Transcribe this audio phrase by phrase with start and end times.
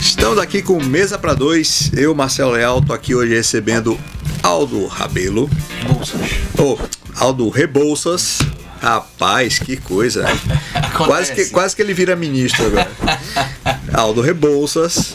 [0.00, 1.90] Estamos aqui com Mesa para Dois.
[1.94, 3.98] Eu, Marcelo Leal, tô aqui hoje recebendo
[4.42, 5.48] Aldo Rabelo.
[5.86, 6.20] Bolsas.
[6.58, 6.78] Ô,
[7.16, 8.38] Aldo Rebouças.
[8.80, 10.26] Rapaz, que coisa.
[10.96, 12.90] quase, que, quase que ele vira ministro agora.
[13.92, 15.14] Aldo Rebouças,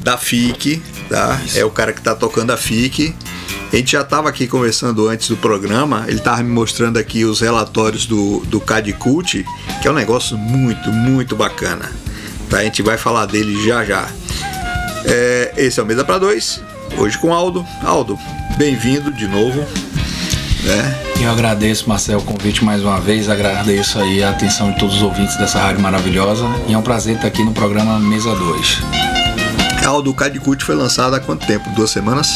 [0.00, 1.40] da FIC, tá?
[1.54, 3.14] É o cara que tá tocando a FIC.
[3.72, 7.40] A gente já estava aqui conversando antes do programa, ele estava me mostrando aqui os
[7.40, 9.44] relatórios do, do CADCult,
[9.82, 11.92] que é um negócio muito, muito bacana.
[12.48, 12.58] Tá?
[12.58, 14.08] A gente vai falar dele já já.
[15.04, 16.62] É, esse é o Mesa para Dois,
[16.96, 17.64] hoje com Aldo.
[17.82, 18.18] Aldo,
[18.56, 19.60] bem-vindo de novo.
[20.62, 20.98] Né?
[21.20, 23.28] Eu agradeço, Marcel, o convite mais uma vez.
[23.28, 26.44] Agradeço aí a atenção de todos os ouvintes dessa rádio maravilhosa.
[26.66, 28.78] E é um prazer estar aqui no programa Mesa 2.
[29.86, 31.68] Aldo, o CADCult foi lançado há quanto tempo?
[31.70, 32.28] Duas semanas?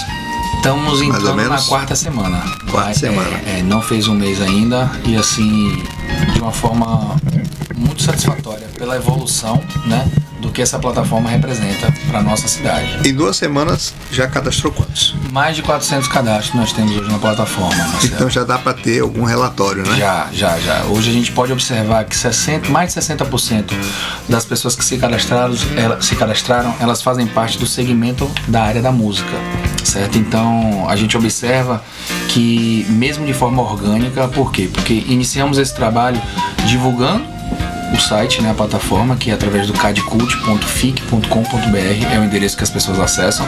[0.57, 2.43] Estamos entrando na quarta semana.
[2.71, 3.41] Quarta é, semana.
[3.47, 5.83] É, não fez um mês ainda e assim,
[6.33, 7.17] de uma forma
[7.75, 10.11] muito satisfatória pela evolução, né?
[10.43, 13.09] do que essa plataforma representa para nossa cidade.
[13.09, 15.15] Em duas semanas já cadastrou quantos?
[15.31, 17.75] Mais de 400 cadastros nós temos hoje na plataforma.
[17.75, 18.15] Marcelo.
[18.15, 19.97] Então já dá para ter algum relatório, né?
[19.97, 20.83] Já, já, já.
[20.87, 23.73] Hoje a gente pode observar que 60, mais de 60%
[24.29, 28.83] das pessoas que se cadastraram, elas, se cadastraram, elas fazem parte do segmento da área
[28.83, 29.31] da música,
[29.85, 30.19] certo?
[30.19, 31.83] Então a gente observa
[32.29, 34.69] que mesmo de forma orgânica, por quê?
[34.73, 36.21] Porque iniciamos esse trabalho
[36.67, 37.42] divulgando
[37.93, 42.71] o site, né, a plataforma, que é através do cadcult.fic.com.br, é o endereço que as
[42.71, 43.47] pessoas acessam.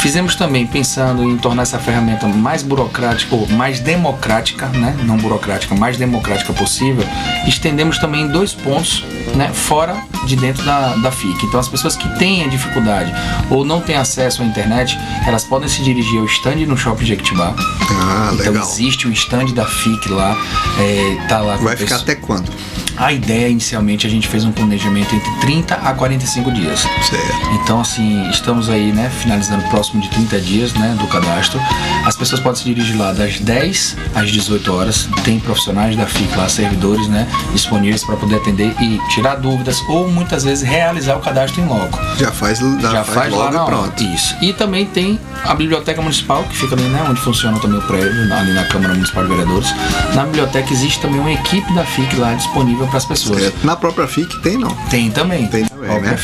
[0.00, 5.74] Fizemos também pensando em tornar essa ferramenta mais burocrática ou mais democrática, né, não burocrática,
[5.74, 7.04] mais democrática possível.
[7.46, 9.04] Estendemos também dois pontos,
[9.34, 11.46] né, fora de dentro da, da FIC.
[11.46, 13.12] Então as pessoas que têm dificuldade
[13.50, 17.54] ou não têm acesso à internet, elas podem se dirigir ao stand no Shopping Jequitibá.
[17.90, 18.68] Ah, então legal.
[18.68, 20.36] existe um stand da FIC lá,
[20.78, 21.56] é, tá lá.
[21.56, 22.50] Vai o ficar até quando?
[22.98, 26.80] A ideia inicialmente a gente fez um planejamento entre 30 a 45 dias.
[26.80, 27.50] Certo.
[27.62, 31.60] Então assim, estamos aí, né, finalizando próximo de 30 dias, né, do cadastro.
[32.04, 35.08] As pessoas podem se dirigir lá das 10 às 18 horas.
[35.24, 40.10] Tem profissionais da FIC lá, servidores, né, disponíveis para poder atender e tirar dúvidas ou
[40.10, 41.98] muitas vezes realizar o cadastro em loco.
[42.18, 44.02] Já faz, já Já faz, faz logo lá pronto.
[44.02, 44.36] Isso.
[44.42, 48.34] E também tem a biblioteca municipal, que fica ali, né, onde funciona também o prédio,
[48.34, 49.72] ali na Câmara Municipal de Vereadores.
[50.14, 53.52] Na biblioteca existe também uma equipe da FIC lá disponível para as pessoas.
[53.62, 54.74] Na própria FIC tem não?
[54.90, 55.46] Tem também.
[55.48, 55.66] Tem
[55.96, 56.18] também, né?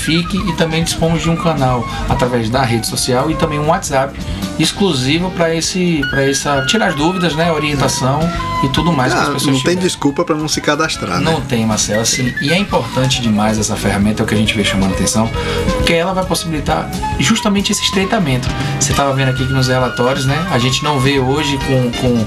[0.48, 4.18] E também dispomos de um canal através da rede social e também um WhatsApp
[4.58, 8.20] exclusivo para esse para essa tirar as dúvidas, né, orientação
[8.62, 9.82] e tudo mais que as Ah, pessoas não tem tiverem.
[9.82, 11.46] desculpa para não se cadastrar, Não né?
[11.48, 14.64] tem, Marcelo, assim, e é importante demais essa ferramenta, é o que a gente vê
[14.64, 15.28] chamando atenção,
[15.76, 16.88] porque ela vai possibilitar
[17.18, 18.48] justamente esse estreitamento.
[18.80, 22.24] Você estava vendo aqui que nos relatórios, né, a gente não vê hoje com, com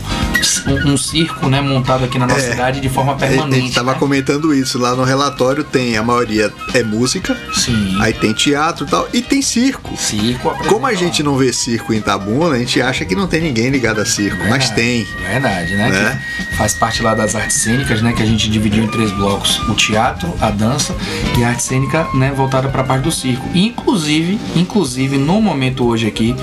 [0.91, 2.51] um, circo, né, montado aqui na nossa É.
[2.51, 3.73] cidade de forma A gente permanente.
[3.73, 3.97] tava né?
[3.99, 8.89] comentando isso lá no relatório, tem a maioria é música, Sim, aí tem teatro e
[8.89, 9.95] tal, e tem circo.
[9.97, 13.41] circo Como a gente não vê circo em Itabuna, a gente acha que não tem
[13.41, 15.07] ninguém ligado a circo, mas tem.
[15.27, 15.89] Verdade, né?
[15.89, 16.21] Né?
[16.57, 18.13] Faz parte lá das artes cênicas, né?
[18.13, 20.95] Que a gente dividiu em três blocos: o teatro, a dança
[21.37, 22.31] e a arte cênica, né?
[22.35, 23.47] Voltada para a parte do circo.
[23.53, 26.35] Inclusive, inclusive no momento hoje aqui,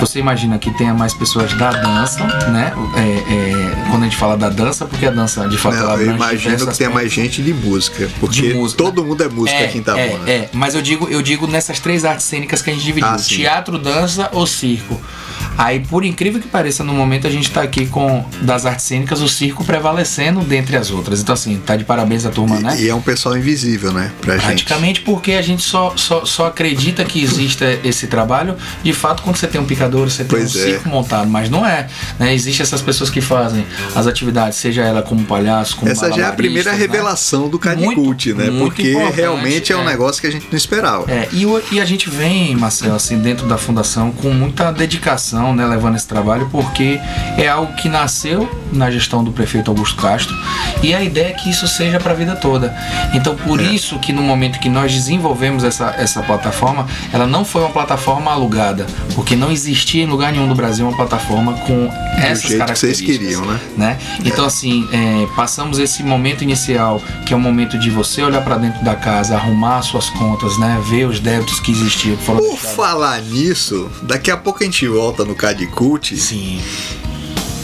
[0.00, 2.72] você imagina que tenha mais pessoas da dança, né?
[2.96, 6.02] É, é, quando a gente fala da dança, porque a dança de fato ela Não,
[6.02, 6.16] eu abrange
[6.48, 8.82] imagino que tenha mais gente de música, porque De música.
[8.82, 10.11] todo mundo é música É, aqui em Itabuna.
[10.26, 13.08] É, é, mas eu digo, eu digo nessas três artes cênicas que a gente dividiu:
[13.10, 15.00] Ah, teatro, dança ou circo.
[15.56, 19.20] Aí, por incrível que pareça, no momento a gente tá aqui com das artes cênicas,
[19.20, 21.20] o circo prevalecendo dentre as outras.
[21.20, 22.76] Então, assim, tá de parabéns a turma, né?
[22.80, 24.10] E é um pessoal invisível, né?
[24.20, 24.46] Pra gente.
[24.46, 29.36] Praticamente porque a gente só, só, só acredita que exista esse trabalho, de fato, quando
[29.36, 30.62] você tem um picador, você tem Pois um é.
[30.62, 31.88] circo montado, mas não é.
[32.18, 32.34] Né?
[32.34, 36.28] Existem essas pessoas que fazem as atividades, seja ela como palhaço, como Essa já é
[36.28, 36.78] a primeira né?
[36.78, 38.50] revelação do Cadicult, né?
[38.50, 39.86] muito Porque realmente é um é.
[39.86, 41.10] negócio que a gente não esperava.
[41.10, 45.66] É, e, e a gente vem, Marcelo, assim, dentro da fundação com muita dedicação, né,
[45.66, 47.00] levando esse trabalho, porque
[47.38, 50.34] é algo que nasceu na gestão do prefeito Augusto Castro
[50.82, 52.74] e a ideia é que isso seja para a vida toda.
[53.14, 53.64] Então, por É.
[53.64, 58.30] isso que no momento que nós desenvolvemos essa, essa plataforma, ela não foi uma plataforma
[58.30, 62.48] alugada, porque não existia em lugar nenhum do Brasil uma plataforma com essas jeito que
[62.48, 63.60] vocês características queriam, né?
[63.76, 63.98] né?
[64.24, 68.56] Então assim, é, passamos esse momento inicial, que é o momento de você olhar para
[68.56, 70.80] dentro da casa, arrumar suas contas, né?
[70.88, 72.16] Ver os débitos que existiam.
[72.16, 76.14] Por falar nisso, daqui a pouco a gente volta no Cadicult.
[76.16, 77.11] Sim.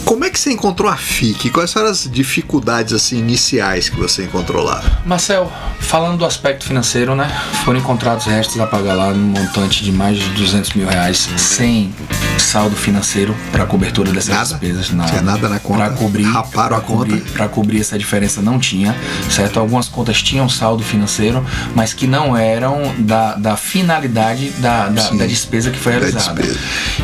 [0.09, 1.51] Como é que você encontrou a FIC?
[1.51, 4.83] Quais foram as dificuldades assim iniciais que você encontrou lá?
[5.05, 7.31] Marcel, falando do aspecto financeiro, né?
[7.63, 11.93] Foram encontrados restos a pagar lá no montante de mais de 200 mil reais sem
[12.39, 14.45] saldo financeiro para cobertura dessas nada?
[14.45, 14.89] despesas.
[14.89, 15.09] Nada.
[15.11, 15.83] Tinha nada na conta.
[15.83, 17.31] Para cobrir, Raparam a cobrir, conta.
[17.31, 18.95] Para cobrir essa diferença não tinha,
[19.29, 19.59] certo?
[19.59, 21.45] Algumas contas tinham saldo financeiro,
[21.75, 26.41] mas que não eram da, da finalidade da, da, da despesa que foi realizada.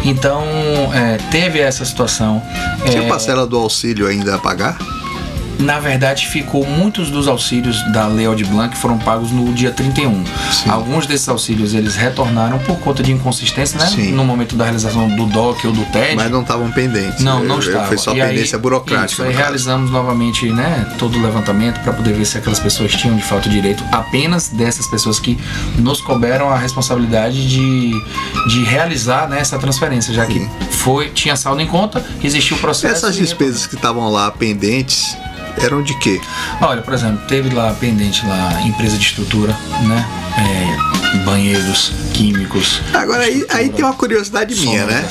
[0.03, 0.43] Então,
[0.91, 2.41] é, teve essa situação.
[2.95, 4.77] Tinha é, parcela do auxílio ainda a pagar?
[5.59, 10.23] Na verdade, ficou muitos dos auxílios da Lei Aldir Blanc foram pagos no dia 31.
[10.51, 10.69] Sim.
[10.69, 13.87] Alguns desses auxílios eles retornaram por conta de inconsistência, né?
[13.87, 14.11] Sim.
[14.11, 16.15] No momento da realização do DOC ou do TED.
[16.15, 17.23] Mas não estavam pendentes.
[17.23, 17.87] Não, não estavam.
[17.87, 19.05] Foi só E pendência aí, burocrática.
[19.11, 19.39] Isso, aí caso.
[19.39, 23.49] realizamos novamente, né, todo o levantamento para poder ver se aquelas pessoas tinham de fato
[23.49, 25.37] direito apenas dessas pessoas que
[25.77, 27.91] nos couberam a responsabilidade de,
[28.49, 30.49] de realizar né, essa transferência, já que Sim.
[30.71, 33.05] foi tinha saldo em conta, existiu o processo.
[33.05, 35.15] Essas despesas que estavam lá pendentes
[35.61, 36.19] eram de quê?
[36.61, 40.05] Olha, por exemplo, teve lá pendente lá empresa de estrutura, né?
[40.37, 42.81] É, banheiros químicos.
[42.93, 45.07] Agora aí, aí tem uma curiosidade minha, né?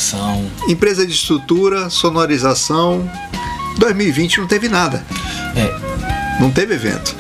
[0.69, 3.09] Empresa de estrutura, sonorização.
[3.79, 5.05] 2020 não teve nada.
[5.57, 7.15] É, Não teve evento.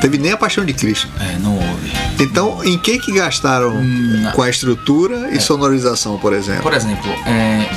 [0.00, 1.08] Teve nem a Paixão de Cristo.
[1.20, 1.92] é, não houve.
[2.18, 6.62] Então, em que que gastaram Hum, com a estrutura e sonorização, por exemplo?
[6.62, 7.68] Por exemplo, é,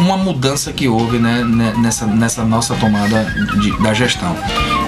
[0.00, 3.24] uma mudança que houve né, ne- nessa, nessa nossa tomada
[3.60, 4.34] de- da gestão.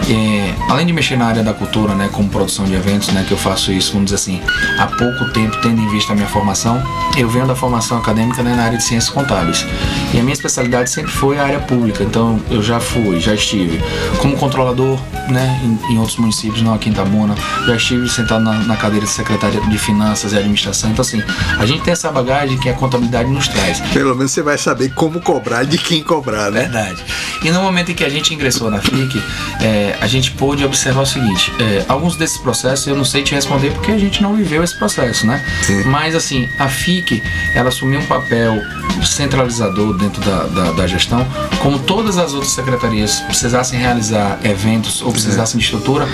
[0.09, 3.33] É, além de mexer na área da cultura, né, como produção de eventos, né, que
[3.33, 4.41] eu faço isso, vamos dizer assim,
[4.79, 6.83] há pouco tempo, tendo em vista a minha formação,
[7.17, 9.65] eu venho da formação acadêmica né, na área de ciências contábeis.
[10.13, 13.81] E a minha especialidade sempre foi a área pública, então eu já fui, já estive
[14.21, 14.99] como controlador
[15.29, 17.35] né, em, em outros municípios, não aqui em Itabuna,
[17.67, 20.91] já estive sentado na, na cadeira de secretária de finanças e administração.
[20.91, 21.23] Então, assim,
[21.59, 23.79] a gente tem essa bagagem que a contabilidade nos traz.
[23.93, 26.61] Pelo menos você vai saber como cobrar de quem cobrar, né?
[26.61, 27.05] Verdade.
[27.43, 29.21] E no momento em que a gente ingressou na FIC,
[29.61, 33.35] é, a gente pôde observar o seguinte: é, alguns desses processos eu não sei te
[33.35, 35.45] responder porque a gente não viveu esse processo, né?
[35.67, 35.83] Sim.
[35.87, 37.21] Mas assim, a FIC
[37.53, 38.63] ela assumiu um papel
[39.05, 41.27] centralizador dentro da, da, da gestão,
[41.61, 46.07] como todas as outras secretarias precisassem realizar eventos ou precisassem de estrutura.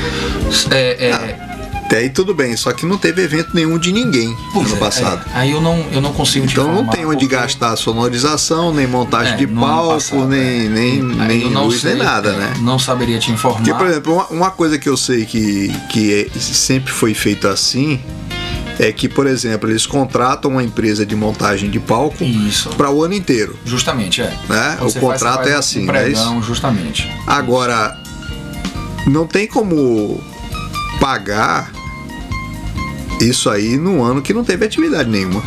[0.70, 1.57] É, é, Até
[1.98, 5.24] aí tudo bem, só que não teve evento nenhum de ninguém pois ano é, passado.
[5.34, 5.38] é.
[5.38, 8.86] aí eu não, eu não consigo te Então não tem onde porque- gastar sonorização, nem
[8.86, 10.68] montagem É, de palco, passado, nem, é.
[10.68, 12.54] nem, nem luz, sei, nem nada, né?
[12.60, 13.58] Não saberia te informar.
[13.58, 17.46] Porque, por exemplo, uma, uma coisa que eu sei que, que é- sempre foi feito
[17.48, 18.00] assim
[18.80, 22.18] é que, por exemplo, eles contratam uma empresa de montagem de palco
[22.76, 23.58] para o ano inteiro.
[23.64, 24.32] Justamente, é.
[24.48, 24.76] Né?
[24.78, 27.10] Quando O contrato faz, é assim, é pregão, justamente.
[27.26, 27.98] Agora,
[29.06, 30.20] não tem como
[31.00, 31.72] pagar
[33.20, 35.42] isso aí num ano que não teve atividade nenhuma.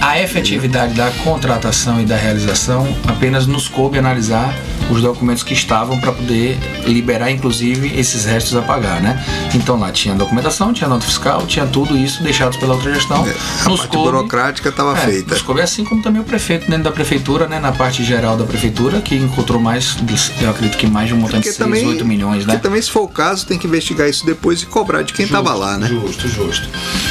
[0.00, 4.54] A efetividade da contratação e da realização apenas nos coube analisar
[4.90, 9.22] os documentos que estavam para poder liberar, inclusive, esses restos a pagar, né?
[9.54, 13.26] Então lá tinha documentação, tinha nota fiscal, tinha tudo isso deixado pela outra gestão.
[13.26, 15.34] É, A parte burocrática estava é, feita.
[15.34, 17.58] Nos coube assim como também o prefeito dentro da prefeitura, né?
[17.58, 19.96] Na parte geral da prefeitura, que encontrou mais,
[20.40, 22.56] eu acredito que mais de um montante de 6, 8 milhões, né?
[22.58, 25.54] também, se for o caso, tem que investigar isso depois e cobrar de quem estava
[25.54, 25.88] lá, né?
[25.88, 26.68] Justo, justo.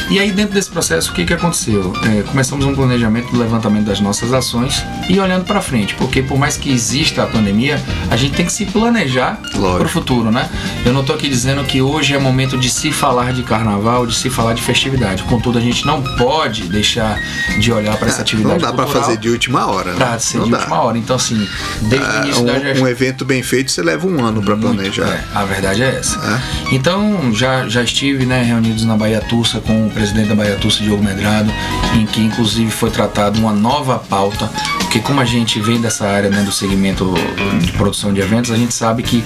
[0.09, 1.93] E aí, dentro desse processo, o que, que aconteceu?
[2.03, 6.37] É, começamos um planejamento do levantamento das nossas ações e olhando para frente, porque por
[6.37, 10.49] mais que exista a pandemia, a gente tem que se planejar para o futuro, né?
[10.85, 14.15] Eu não estou aqui dizendo que hoje é momento de se falar de carnaval, de
[14.15, 15.23] se falar de festividade.
[15.23, 17.17] Contudo, a gente não pode deixar
[17.59, 19.91] de olhar para essa atividade Não dá para fazer de última hora.
[19.91, 19.97] né?
[19.97, 20.57] pra ser não de dá.
[20.59, 20.97] última hora.
[20.97, 21.47] Então, assim,
[21.81, 22.83] desde o Ah, início da um, gestão.
[22.83, 25.07] um evento bem feito, você leva um ano para planejar.
[25.07, 26.17] é, a verdade é essa.
[26.19, 26.75] É.
[26.75, 30.83] Então, já, já estive né, reunidos na Bahia Tussa com o presidente da Bahia Tussa,
[30.83, 31.51] Diogo Medrado,
[31.95, 34.49] em que inclusive foi tratado uma nova pauta,
[34.89, 37.13] porque como a gente vem dessa área né, do segmento
[37.61, 39.23] de produção de eventos, a gente sabe que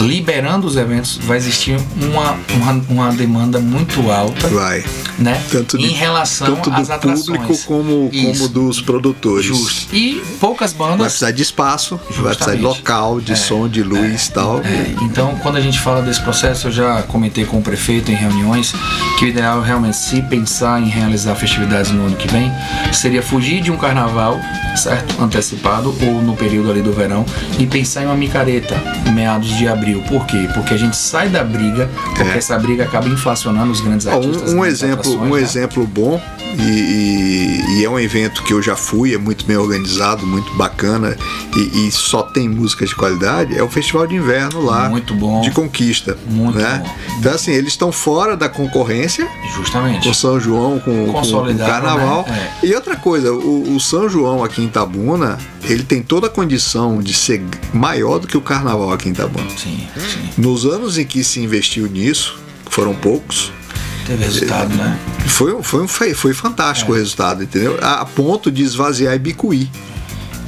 [0.00, 4.84] liberando os eventos vai existir uma, uma, uma demanda muito alta Vai.
[5.16, 7.26] né, Tanto de- em relação Tanto às do atrações.
[7.26, 9.46] público como, como dos produtores.
[9.46, 9.94] Justo.
[9.94, 12.62] E poucas Vai bandas precisar de espaço, vai precisar de Justamente.
[12.62, 14.58] local, de É, som, de luz e tal.
[14.64, 18.16] É, então, quando a gente fala desse processo, eu já comentei com o prefeito em
[18.16, 18.74] reuniões
[19.20, 22.50] que o ideal é realmente se pensar em realizar festividades no ano que vem
[22.92, 24.40] seria fugir de um carnaval,
[24.74, 25.03] certo?
[25.18, 27.24] Antecipado ou no período ali do verão
[27.58, 28.74] e pensar em uma micareta
[29.12, 30.02] meados de abril.
[30.08, 30.48] Por quê?
[30.54, 32.36] Porque a gente sai da briga, porque É.
[32.38, 34.52] essa briga acaba inflacionando os grandes artistas.
[34.52, 35.40] um, um exemplo, um né?
[35.40, 36.20] exemplo bom
[36.58, 40.52] e, e- e é um evento que eu já fui, é muito bem organizado, muito
[40.54, 41.16] bacana
[41.56, 45.40] e, e só tem música de qualidade, é o Festival de Inverno lá Muito bom.
[45.40, 46.16] de Conquista.
[46.28, 46.82] Muito né?
[46.84, 46.94] bom.
[47.18, 50.06] Então assim, eles estão fora da concorrência Justamente.
[50.06, 52.24] com São João, com, com, com o Consolidado, Carnaval.
[52.28, 52.50] né?
[52.62, 56.30] E outra coisa, o, o São João aqui em Itabuna Itabuna, ele tem toda a
[56.30, 59.50] condição de ser maior do que o carnaval aqui em Itabuna.
[59.50, 60.30] Sim, sim.
[60.38, 62.38] Nos anos em que se investiu nisso,
[62.70, 63.52] foram poucos,
[64.06, 64.98] Teve resultado, né?
[65.26, 67.78] foi, foi, foi, foi fantástico o resultado, entendeu?
[67.80, 69.68] A, a ponto de esvaziar Ibicuí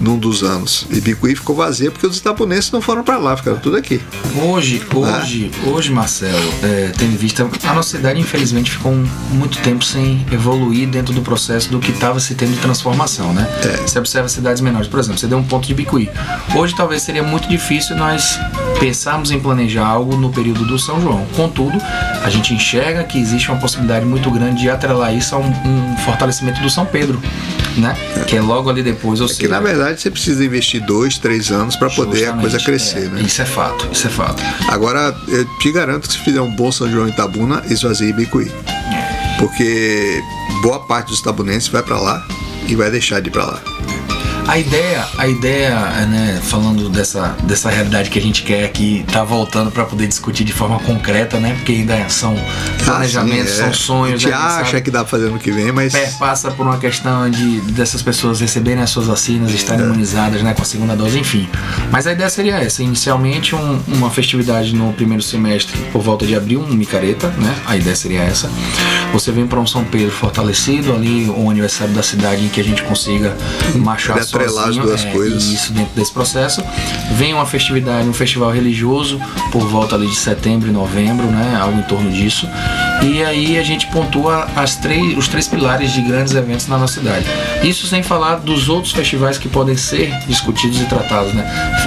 [0.01, 0.87] num dos anos.
[0.91, 4.01] Ibicuí ficou vazia porque os itabunenses não foram para lá, ficaram tudo aqui.
[4.43, 9.59] Hoje, hoje, hoje, Marcelo, é, tendo em vista, a nossa cidade infelizmente ficou um- muito
[9.59, 13.49] tempo sem evoluir dentro do processo do que estava se tendo de transformação, né?
[13.65, 13.77] É.
[13.87, 16.11] Você observa cidades menores, por exemplo, você deu um ponto de Bicuí.
[16.55, 18.39] Hoje talvez seria muito difícil nós
[18.79, 21.25] pensarmos em planejar algo no período do São João.
[21.35, 21.79] Contudo,
[22.23, 25.97] a gente enxerga que existe uma possibilidade muito grande de atrelar isso a um, um
[26.05, 27.21] fortalecimento do São Pedro,
[27.77, 27.97] né?
[28.27, 31.51] Que é logo ali depois, ou Que seja, na verdade você precisa investir dois, três
[31.51, 33.23] anos para poder a coisa justamente, crescer, é, né?
[33.23, 34.43] Isso é fato, isso é fato.
[34.69, 38.51] Agora, eu te garanto que se fizer um bom São João em Itabuna, esvazia Ibicuí.
[39.39, 40.23] Porque
[40.63, 42.27] boa parte dos itabunenses vai para lá
[42.67, 43.76] e vai deixar de ir para lá.
[44.49, 45.75] A ideia, a ideia,
[46.07, 50.45] né, falando dessa, dessa realidade que a gente quer aqui, tá voltando para poder discutir
[50.45, 51.55] de forma concreta, né?
[51.57, 52.35] Porque ainda são
[52.85, 53.65] planejamentos, Ah, sim, é.
[53.65, 54.15] são sonhos.
[54.15, 55.93] A gente né, acha sabe, que dá pra fazer ano que vem, mas.
[56.19, 59.89] passa por uma questão de dessas pessoas receberem as suas vacinas, estarem É.
[59.89, 61.49] imunizadas né, com a segunda dose, enfim.
[61.91, 66.37] Mas a ideia seria essa: inicialmente um- uma festividade no primeiro semestre, por volta de
[66.37, 67.53] abril, um micareta, né?
[67.67, 68.49] A ideia seria essa.
[69.13, 72.65] Você vem para um São Pedro fortalecido ali, o aniversário da cidade em que a
[72.65, 73.37] gente consiga
[73.75, 75.45] marchar Ele atrelar as duas é, coisas.
[75.45, 76.63] isso dentro desse processo.
[77.13, 79.21] Vem uma festividade, um festival religioso
[79.53, 81.59] por volta ali de setembro e novembro, né?
[81.61, 82.49] Algo em torno disso.
[83.03, 86.95] E aí a gente pontua as três, os três pilares de grandes eventos na nossa
[86.95, 87.27] cidade.
[87.63, 91.45] Isso sem falar dos outros festivais que podem ser discutidos e tratados, né?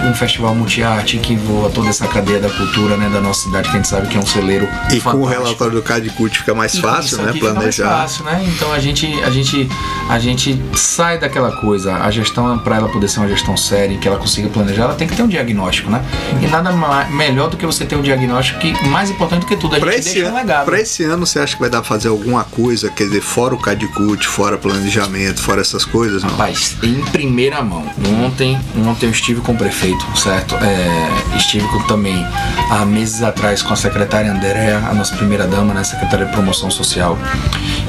[0.09, 3.75] Um festival multiarte que envolva toda essa cadeia da cultura, né, da nossa cidade, que
[3.75, 5.27] a gente sabe que é um celeiro E com o fantástico.
[5.27, 7.33] relatório do CADCUT fica mais E fácil, né?
[7.33, 7.89] fica mais Planejar.
[8.01, 8.45] fácil, né?
[8.55, 9.67] Então a gente, a gente,
[10.09, 11.95] a gente sai daquela coisa.
[11.95, 14.95] A gestão, para ela poder ser uma gestão séria, e que ela consiga planejar, ela
[14.95, 16.03] tem que ter um diagnóstico, né?
[16.41, 16.71] E nada
[17.09, 19.91] melhor do que você ter um diagnóstico que, mais importante do que tudo, a Pra
[19.91, 20.65] gente esse, deixa um legado.
[20.65, 22.89] pra esse ano, você acha que vai dar pra fazer alguma coisa?
[22.89, 26.23] Quer dizer, fora o CADCUT, fora planejamento, fora essas coisas?
[26.23, 26.29] Não?
[26.31, 27.85] Rapaz, em primeira mão.
[28.25, 30.55] Ontem, ontem eu estive com o prefeito, certo?
[30.55, 32.25] É, estive com, também
[32.69, 36.69] há meses atrás com a secretária Andréa, a nossa primeira dama, né, secretária de promoção
[36.69, 37.17] social,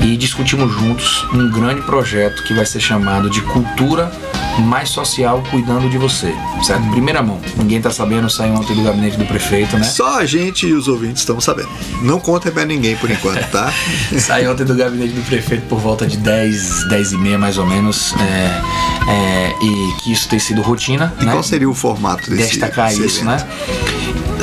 [0.03, 4.11] e discutimos juntos um grande projeto que vai ser chamado de Cultura
[4.59, 6.89] Mais Social Cuidando de Você, certo?
[6.91, 7.41] Primeira mão.
[7.57, 9.85] Ninguém tá sabendo, saiu ontem do gabinete do prefeito, né?
[9.85, 11.69] Só a gente e os ouvintes estamos sabendo.
[12.03, 13.73] Não conta pra ninguém por enquanto, tá?
[14.19, 17.67] Saiu ontem do gabinete do prefeito por volta de 10, 10 e meia mais ou
[17.67, 18.15] menos.
[18.21, 18.63] é,
[19.09, 21.13] é, e que isso tem sido rotina.
[21.21, 21.33] E né?
[21.33, 23.45] qual seria o formato desse destacar desse isso, evento?
[23.45, 23.47] né?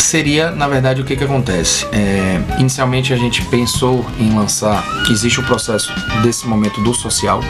[0.07, 1.85] Seria, na verdade, o que, que acontece?
[1.91, 5.91] É, inicialmente a gente pensou em lançar, existe o processo
[6.23, 7.41] desse momento do social,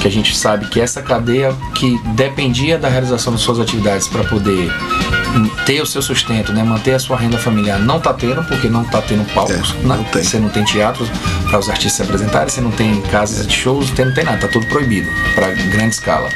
[0.00, 4.22] que a gente sabe que essa cadeia que dependia da realização das suas atividades para
[4.22, 4.70] poder
[5.66, 8.82] ter o seu sustento, né, manter a sua renda familiar, não está tendo, porque não
[8.82, 9.96] está tendo palcos, É, né?
[9.96, 10.22] não tem.
[10.22, 11.08] Você não tem teatros
[11.50, 14.38] para os artistas se apresentarem, você não tem casas de shows, você não tem nada,
[14.38, 16.28] tá tudo proibido para grande escala.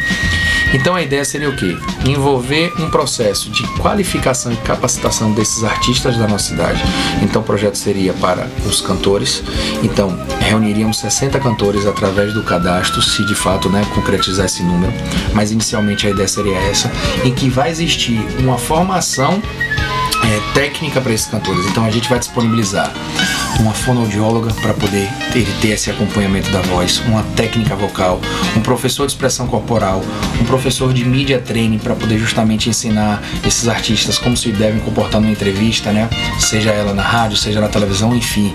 [0.72, 1.76] Então a ideia seria o quê?
[2.06, 6.82] Envolver um processo de qualificação e capacitação desses artistas da nossa cidade.
[7.22, 9.42] Então o projeto seria para os cantores.
[9.82, 14.92] Então reuniríamos 60 cantores através do cadastro, se de fato né, concretizar esse número.
[15.34, 16.90] Mas inicialmente a ideia seria essa,
[17.24, 19.42] em que vai existir uma formação
[20.24, 21.66] é, técnica para esses cantores.
[21.66, 22.92] Então a gente vai disponibilizar
[23.60, 28.20] uma fonoaudióloga para poder ter, ter esse acompanhamento da voz, uma técnica vocal,
[28.56, 30.02] um professor de expressão corporal,
[30.40, 35.20] um professor de media training para poder justamente ensinar esses artistas como se devem comportar
[35.20, 36.08] numa entrevista, né?
[36.38, 38.52] Seja ela na rádio, seja na televisão, enfim.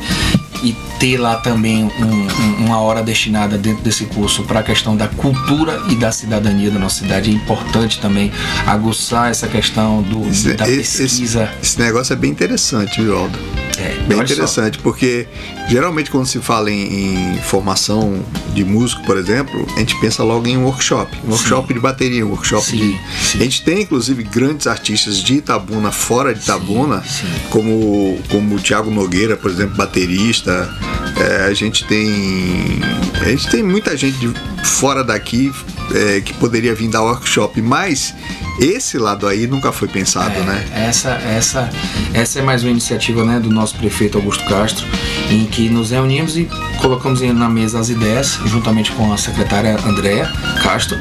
[0.65, 4.97] E ter lá também um- um- uma hora destinada dentro desse curso para a questão
[4.97, 7.29] da cultura e da cidadania da nossa cidade.
[7.29, 8.31] É importante também
[8.65, 11.43] aguçar essa questão do, Esse, da pesquisa.
[11.43, 13.37] esse- esse negócio é bem interessante, viu, Aldo?
[13.77, 14.33] É, Bem olha só.
[14.33, 15.27] interessante, porque
[15.67, 20.47] geralmente quando se fala em, em formação de músico, por exemplo, a gente pensa logo
[20.47, 21.17] em um workshop.
[21.25, 22.99] Um workshop de bateria, um workshop Sim, de.
[23.25, 23.39] sim.
[23.39, 27.27] A gente tem inclusive grandes artistas de Itabuna, fora de Itabuna, sim.
[27.49, 30.69] como, como o Thiago Nogueira, por exemplo, baterista.
[31.17, 32.81] É, a gente tem.
[33.21, 34.33] A gente tem muita gente de
[34.65, 35.51] fora daqui
[35.93, 38.13] é, que poderia vir dar workshop, mas
[38.59, 40.65] esse lado aí nunca foi pensado, É, né?
[40.73, 41.69] Essa, essa,
[42.13, 44.85] essa é mais uma iniciativa né, do nosso prefeito Augusto Castro,
[45.29, 46.47] em que nos reunimos e
[46.81, 50.31] colocamos na mesa as ideias, juntamente com a secretária Andréa
[50.63, 50.97] Castro,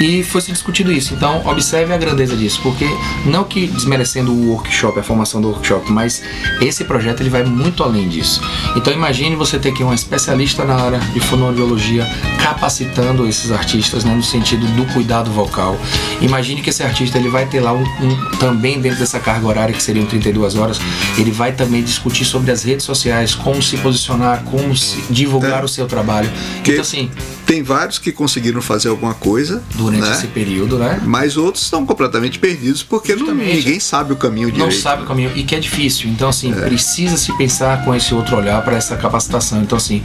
[0.00, 1.14] e foi se discutido isso.
[1.14, 2.86] Então, observe a grandeza disso, porque
[3.24, 6.22] não que desmerecendo o workshop, a formação do workshop, mas
[6.60, 8.40] esse projeto ele vai muito além disso.
[8.74, 12.06] Então, imagine você ter aqui um especialista na área de fonoaudiologia
[12.42, 15.78] capacitando esses artistas, né, no sentido do cuidado vocal.
[16.20, 19.74] Imagine que esse artista ele vai ter lá um, um também dentro dessa carga horária
[19.74, 20.80] que seriam 32 horas,
[21.18, 25.64] ele vai também discutir sobre as redes sociais, como se posicionar, como se divulgar é.
[25.64, 26.30] o seu trabalho.
[26.62, 27.10] Que então assim,
[27.46, 30.12] tem vários que conseguiram fazer alguma coisa durante né?
[30.12, 31.00] esse período, né?
[31.04, 34.72] Mas outros estão completamente perdidos porque não, ninguém sabe o caminho direito.
[34.72, 36.10] Não sabe o caminho e que é difícil.
[36.10, 36.60] Então assim, é.
[36.62, 39.62] precisa se pensar com esse outro olhar para essa capacitação.
[39.62, 40.02] Então assim,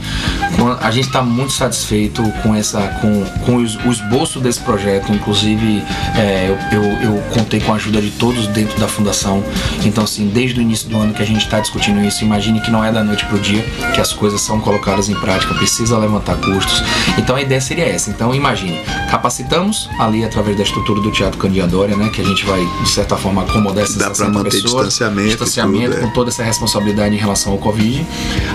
[0.80, 5.12] a gente está muito satisfeito com essa com, com o esboço desse projeto.
[5.12, 5.82] Inclusive,
[6.16, 9.42] é, eu, eu, eu contei com a ajuda de todos dentro da fundação.
[9.84, 12.70] Então assim, desde o início do ano que a gente está discutindo isso, imagine que
[12.70, 13.62] não é da noite para o dia
[13.94, 15.54] que as coisas são colocadas em prática.
[15.54, 16.82] Precisa levantar custos.
[17.18, 18.10] Então então a ideia seria essa.
[18.10, 18.78] Então imagine,
[19.10, 23.16] capacitamos ali através da estrutura do Teatro Candiadória, né, que a gente vai de certa
[23.16, 26.10] forma acomodar essas Dá para manter pessoas, distanciamento, distanciamento tudo, com é.
[26.10, 28.06] toda essa responsabilidade em relação ao Covid.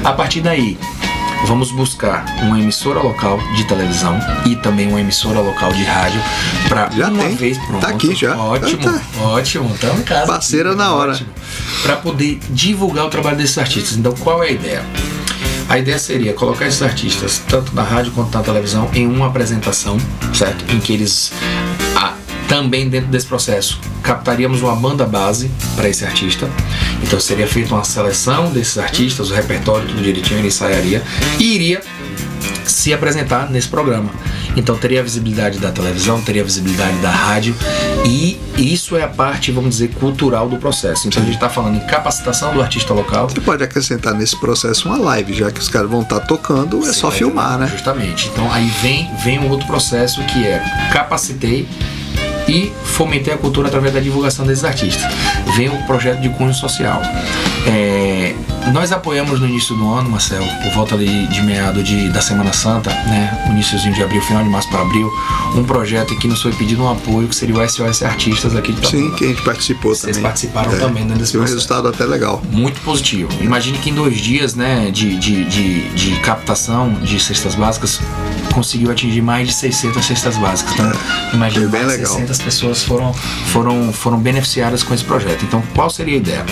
[0.04, 0.78] A partir daí,
[1.46, 6.22] vamos buscar uma emissora local de televisão e também uma emissora local de rádio
[6.68, 7.36] para uma tem.
[7.36, 7.82] vez pronto.
[7.82, 8.36] Tá aqui já.
[8.38, 9.02] Ótimo, tá.
[9.22, 9.72] ótimo.
[9.74, 10.28] Estamos em casa.
[10.28, 11.20] Parceira aqui, na hora.
[11.84, 13.98] Para poder divulgar o trabalho desses artistas.
[13.98, 14.86] Então, qual é a ideia?
[15.70, 19.98] A ideia seria colocar esses artistas, tanto na rádio quanto na televisão, em uma apresentação,
[20.34, 20.64] certo?
[20.74, 21.34] Em que eles
[22.48, 26.50] também dentro desse processo captaríamos uma banda base para esse artista.
[27.04, 31.04] Então seria feita uma seleção desses artistas, o repertório tudo direitinho, ele ensaiaria
[31.38, 31.82] e iria
[32.66, 34.10] se apresentar nesse programa.
[34.56, 37.56] Então teria a visibilidade da televisão, teria a visibilidade da rádio
[38.06, 41.08] e isso é a parte, vamos dizer, cultural do processo.
[41.08, 43.30] Então a gente está falando em capacitação do artista local.
[43.30, 46.80] Você pode acrescentar nesse processo uma live, já que os caras vão estar tá tocando,
[46.80, 47.68] é Sim, só é, filmar, né?
[47.68, 48.30] Justamente.
[48.34, 51.68] Então aí vem, vem um outro processo que é capacitei
[52.48, 55.12] e fomentei a cultura através da divulgação desses artistas.
[55.56, 57.02] Vem o projeto de cunho social.
[57.68, 58.34] É,
[58.72, 62.54] nós apoiamos no início do ano, Marcelo, por volta ali de meado de, da Semana
[62.54, 65.12] Santa, né, iníciozinho de abril, final de março para abril,
[65.56, 68.88] um projeto que nos foi pedido um apoio, que seria o SOS Artistas aqui de
[68.88, 70.14] Sim, que a gente participou Vocês também.
[70.14, 72.42] Vocês participaram é, também né, desse Tem um resultado até legal.
[72.52, 73.30] Muito positivo.
[73.42, 78.00] Imagine que em dois dias né, de, de, de, de captação de cestas básicas,
[78.54, 80.74] conseguiu atingir mais de 600 cestas básicas.
[80.74, 85.44] Então, é, imagina, mais de 600 pessoas foram, foram, foram beneficiadas com esse projeto.
[85.46, 86.46] Então, qual seria a ideia?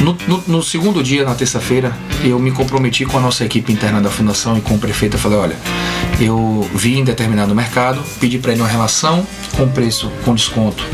[0.00, 4.00] No, no, no, segundo dia, na terça-feira, eu me comprometi com a nossa equipe interna
[4.00, 5.16] da fundação e com o prefeito.
[5.16, 5.56] Eu falei: olha,
[6.20, 9.26] eu vi em determinado mercado, pedi para ele uma relação
[9.56, 10.84] com preço com desconto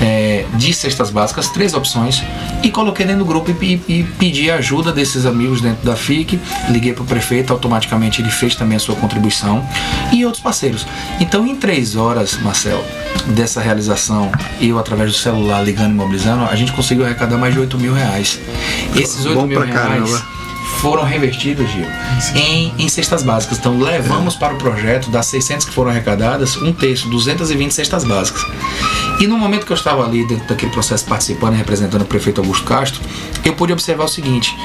[0.00, 0.19] é,
[0.54, 2.22] de cestas básicas, três opções,
[2.62, 5.96] e coloquei dentro do grupo e, e, e pedi a ajuda desses amigos dentro da
[5.96, 6.38] FIC.
[6.68, 9.66] Liguei para o prefeito, automaticamente ele fez também a sua contribuição
[10.12, 10.86] e outros parceiros.
[11.20, 12.84] Então, em três horas, Marcel,
[13.28, 17.60] dessa realização, eu através do celular ligando e mobilizando, a gente conseguiu arrecadar mais de
[17.60, 18.40] 8 mil reais.
[18.94, 19.74] Esses 8 Bom mil reais.
[19.74, 20.40] Caramba
[20.80, 21.86] foram revertidos, Gil,
[22.34, 23.58] em, em cestas básicas.
[23.58, 28.42] Então, levamos para o projeto, das 600 que foram arrecadadas, um terço, 220 cestas básicas.
[29.20, 32.40] E no momento que eu estava ali dentro daquele processo participando e representando o prefeito
[32.40, 33.02] Augusto Castro,
[33.44, 34.56] eu pude observar o seguinte: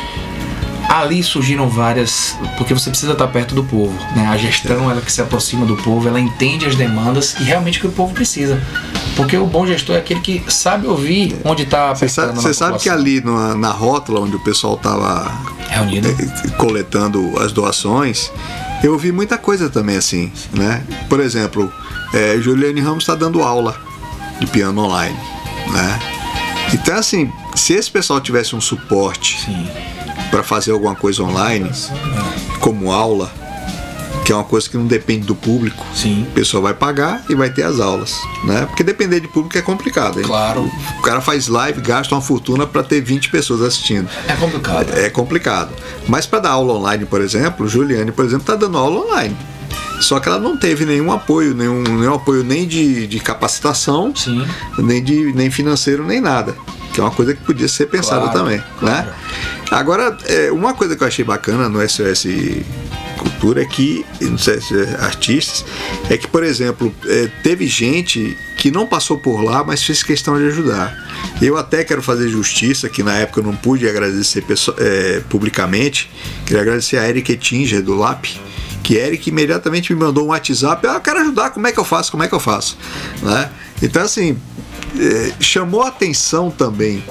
[0.87, 4.27] ali surgiram várias, porque você precisa estar perto do povo, né?
[4.27, 7.81] A gestão ela que se aproxima do povo, ela entende as demandas e realmente o
[7.81, 8.61] que o povo precisa.
[9.17, 12.79] Porque o bom gestor é aquele que sabe ouvir onde está Você sabe, você sabe
[12.79, 15.31] que ali na, na rótula onde o pessoal estava
[15.67, 18.31] reunido, eh, coletando as doações,
[18.81, 20.81] eu ouvi muita coisa também assim, né?
[21.09, 21.71] Por exemplo,
[22.13, 23.75] é, Juliane Ramos está dando aula
[24.39, 25.17] de piano online,
[25.71, 25.99] né?
[26.73, 29.47] Então assim, se esse pessoal tivesse um suporte
[30.31, 31.71] para fazer alguma coisa online,
[32.59, 33.31] como aula,
[34.25, 35.85] que é uma coisa que não depende do público.
[35.93, 36.23] Sim.
[36.23, 38.65] O pessoal vai pagar e vai ter as aulas, né?
[38.65, 40.25] Porque depender de público é complicado, hein?
[40.25, 40.69] Claro.
[40.97, 44.09] O cara faz live, gasta uma fortuna para ter 20 pessoas assistindo.
[44.27, 44.93] É complicado.
[44.93, 45.71] É, é complicado.
[46.07, 49.37] Mas para dar aula online, por exemplo, Juliane, por exemplo, está dando aula online.
[49.99, 54.45] Só que ela não teve nenhum apoio, nenhum, nenhum apoio nem de, de capacitação, Sim.
[54.77, 56.55] nem de nem financeiro, nem nada.
[56.93, 58.63] Que é uma coisa que podia ser pensada claro, também.
[58.79, 59.07] Claro.
[59.07, 59.13] Né?
[59.71, 62.25] Agora, é, uma coisa que eu achei bacana no SOS
[63.17, 65.65] Cultura é que, não sei se é artistas,
[66.09, 70.37] é que, por exemplo, é, teve gente que não passou por lá, mas fez questão
[70.37, 70.95] de ajudar.
[71.41, 74.43] Eu até quero fazer justiça, que na época eu não pude agradecer
[74.77, 76.09] é, publicamente,
[76.45, 78.25] queria agradecer a Eric Etinger, do LAP,
[78.85, 81.83] que Eric imediatamente me mandou um WhatsApp, ah, eu quero ajudar, como é que eu
[81.83, 82.77] faço, como é que eu faço,
[83.23, 83.49] né?
[83.81, 84.37] Então assim,
[84.99, 87.03] é, chamou atenção também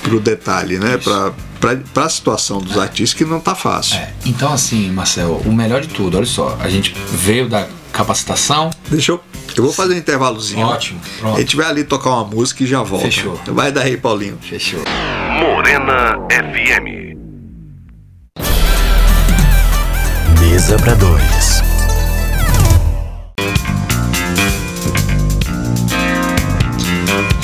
[0.00, 0.96] para o detalhe, né?
[1.02, 3.96] para a situação dos artistas que não tá fácil.
[3.96, 8.70] É, então, assim, Marcel, o melhor de tudo, olha só, a gente veio da capacitação.
[8.88, 9.20] Deixa eu.
[9.56, 10.64] Eu vou fazer um intervalozinho.
[10.64, 11.00] Ótimo.
[11.18, 11.36] Pronto.
[11.36, 13.06] A gente vai ali tocar uma música e já volta.
[13.06, 13.40] Fechou.
[13.48, 14.38] Vai daí, Paulinho.
[14.40, 14.84] Fechou.
[15.40, 17.07] Morena FM.
[20.58, 21.62] Mesa para dois.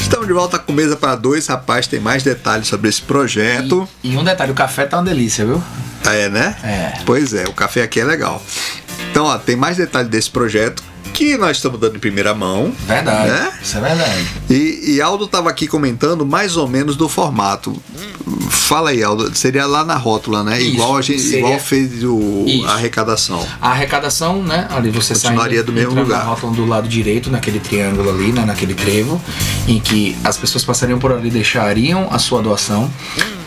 [0.01, 1.87] Estamos de volta com mesa para dois, rapaz.
[1.87, 3.89] Tem mais detalhes sobre esse projeto.
[4.03, 5.63] E, e um detalhe, o café tá uma delícia, viu?
[6.05, 6.57] Ah, é, né?
[6.65, 7.03] É.
[7.07, 8.43] Pois é, o café aqui é legal.
[9.13, 10.83] Então, ó, tem mais detalhes desse projeto
[11.15, 12.73] que nós estamos dando em primeira mão.
[12.87, 13.31] Verdade.
[13.31, 13.53] Né?
[13.63, 14.27] Isso é verdade.
[14.51, 17.75] E, e Aldo estava aqui comentando mais ou menos do formato.
[18.51, 19.35] Fala aí, Aldo.
[19.37, 20.59] Seria lá na rótula, né?
[20.61, 22.67] Isso, igual a gente seria- igual fez o, Isso.
[22.67, 23.47] a arrecadação.
[23.61, 24.67] A arrecadação, né?
[24.71, 26.19] Ali você Continuaria do mesmo lugar.
[26.19, 28.45] na rótula do lado direito, naquele triângulo ali, né?
[28.45, 29.21] Naquele trevo,
[29.69, 32.91] em que as pessoas passariam por ali, deixariam a sua doação.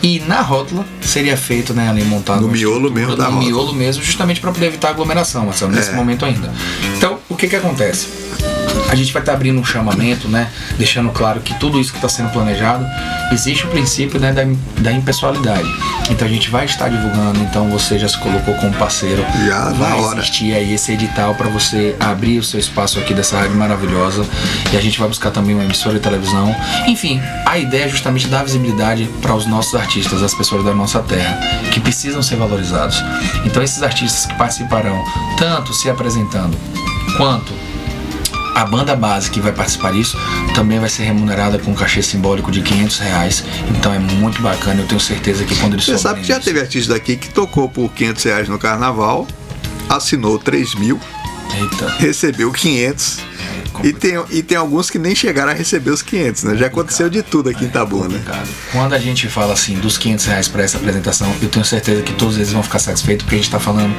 [0.02, 1.88] E na rótula seria feito, né?
[1.88, 3.44] Ali montado No miolo mesmo da no rótula.
[3.50, 5.94] miolo mesmo, justamente para poder evitar aglomeração, Marcelo, nesse É.
[5.94, 6.52] momento ainda.
[6.96, 8.06] Então, o que que acontece?
[8.90, 10.48] A gente vai estar abrindo um chamamento, né?
[10.78, 12.86] Deixando claro que tudo isso que está sendo planejado
[13.32, 14.44] existe o princípio né, da,
[14.80, 15.68] da impessoalidade.
[16.08, 17.38] Então a gente vai estar divulgando.
[17.40, 19.22] Então você já se colocou como parceiro.
[19.46, 20.20] Já, vai hora.
[20.20, 24.24] existir aí esse edital para você abrir o seu espaço aqui dessa rádio maravilhosa.
[24.72, 26.54] E a gente vai buscar também uma emissora de televisão.
[26.86, 29.87] Enfim, a ideia é justamente dar visibilidade para os nossos artistas,
[30.22, 31.38] as pessoas da nossa terra,
[31.72, 33.02] que precisam ser valorizados.
[33.44, 35.02] Então esses artistas que participarão,
[35.38, 36.56] tanto se apresentando
[37.16, 37.52] quanto
[38.54, 40.18] a banda base que vai participar disso
[40.52, 43.44] também vai ser remunerada com um cachê simbólico de 500 reais.
[43.70, 44.80] Então é muito bacana.
[44.82, 47.68] Eu tenho certeza que quando eles Você sabe que já teve artista daqui que tocou
[47.68, 49.28] por 500 reais no carnaval,
[49.88, 50.98] assinou 3 mil,
[51.54, 51.88] Eita.
[51.98, 53.18] recebeu 500.
[53.82, 56.56] E tem, e tem alguns que nem chegaram a receber os 500, né?
[56.56, 58.04] Já aconteceu de tudo aqui em Tabuna.
[58.04, 58.48] Complicado.
[58.72, 62.12] Quando a gente fala assim dos 500 reais para essa apresentação, eu tenho certeza que
[62.14, 63.94] todos eles vão ficar satisfeitos, porque a gente está falando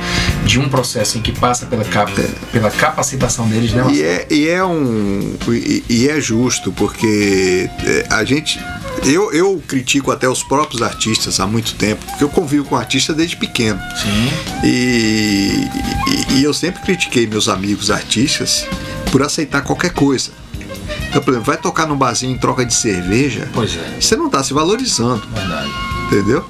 [0.45, 2.11] de um processo em que passa pela, cap
[2.51, 3.85] pela capacitação deles, né?
[3.91, 5.35] E é, e é um.
[5.49, 8.59] E, e é justo, porque é, a gente.
[9.05, 13.15] Eu, eu critico até os próprios artistas há muito tempo, porque eu convivo com artistas
[13.15, 13.79] desde pequeno.
[13.95, 14.29] Sim,
[14.63, 15.69] E,
[16.29, 18.67] e, e eu sempre critiquei meus amigos artistas
[19.11, 20.31] por aceitar qualquer coisa.
[21.09, 24.27] Então, por exemplo, vai tocar num barzinho em troca de cerveja, pois é, você não
[24.27, 25.69] está se valorizando, verdade.
[26.07, 26.45] entendeu?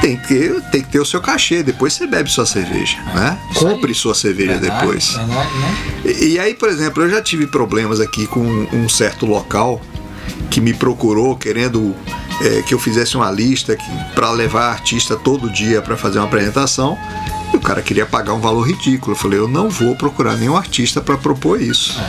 [0.00, 3.38] Tem que, ter, tem que ter o seu cachê, depois você bebe sua cerveja, né?
[3.40, 3.54] É, aí.
[3.54, 5.10] Compre sua cerveja Verdade, depois.
[5.10, 5.76] Verdade, né?
[6.04, 8.40] E, e aí, por exemplo, eu já tive problemas aqui com
[8.72, 9.80] um certo local
[10.50, 11.94] que me procurou querendo
[12.40, 13.76] é, que eu fizesse uma lista
[14.14, 16.98] para levar artista todo dia para fazer uma apresentação.
[17.52, 19.12] E o cara queria pagar um valor ridículo.
[19.12, 22.00] Eu falei, eu não vou procurar nenhum artista para propor isso.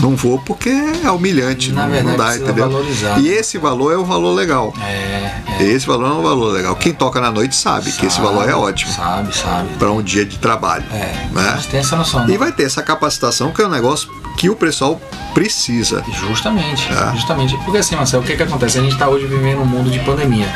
[0.00, 1.72] Não vou porque é humilhante.
[1.72, 2.68] Na não, verdade, não dá, entendeu?
[2.70, 3.18] valorizar.
[3.20, 4.72] E esse valor é o valor legal.
[4.82, 5.62] É, é.
[5.62, 6.74] Esse valor é um valor legal.
[6.76, 9.68] Quem toca na noite sabe, que esse Sabe, valor é ótimo Sabe, sabe.
[9.78, 10.84] para um dia de trabalho.
[10.92, 11.60] É, né?
[11.70, 12.26] tem essa noção.
[12.26, 12.34] né?
[12.34, 14.08] E vai ter essa capacitação que é um negócio
[14.38, 14.98] que o pessoal
[15.34, 16.02] precisa.
[16.28, 17.14] Justamente, É.
[17.14, 17.56] justamente.
[17.58, 18.78] Porque assim, Marcelo, o que que acontece?
[18.78, 20.48] A gente está hoje vivendo um mundo de pandemia.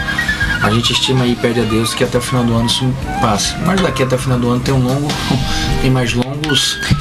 [0.63, 3.55] A gente estima e pede a Deus que até o final do ano isso passe.
[3.67, 5.09] Mas daqui até o final do ano tem um longo,
[5.83, 6.09] tem mais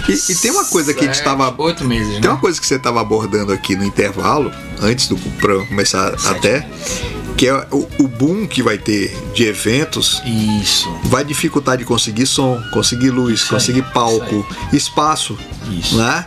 [0.09, 2.29] E- e tem uma coisa que a gente sete, tava- Oito meses, Tem né?
[2.29, 4.51] uma coisa que você estava abordando aqui no intervalo,
[4.81, 6.67] antes do programa começar Sete até,
[7.37, 10.21] que é o, o boom que vai ter de eventos.
[10.61, 15.37] Isso, Vai dificultar de conseguir som, conseguir luz, Isso aí, conseguir palco, espaço,
[15.71, 15.95] isso.
[15.97, 16.25] né?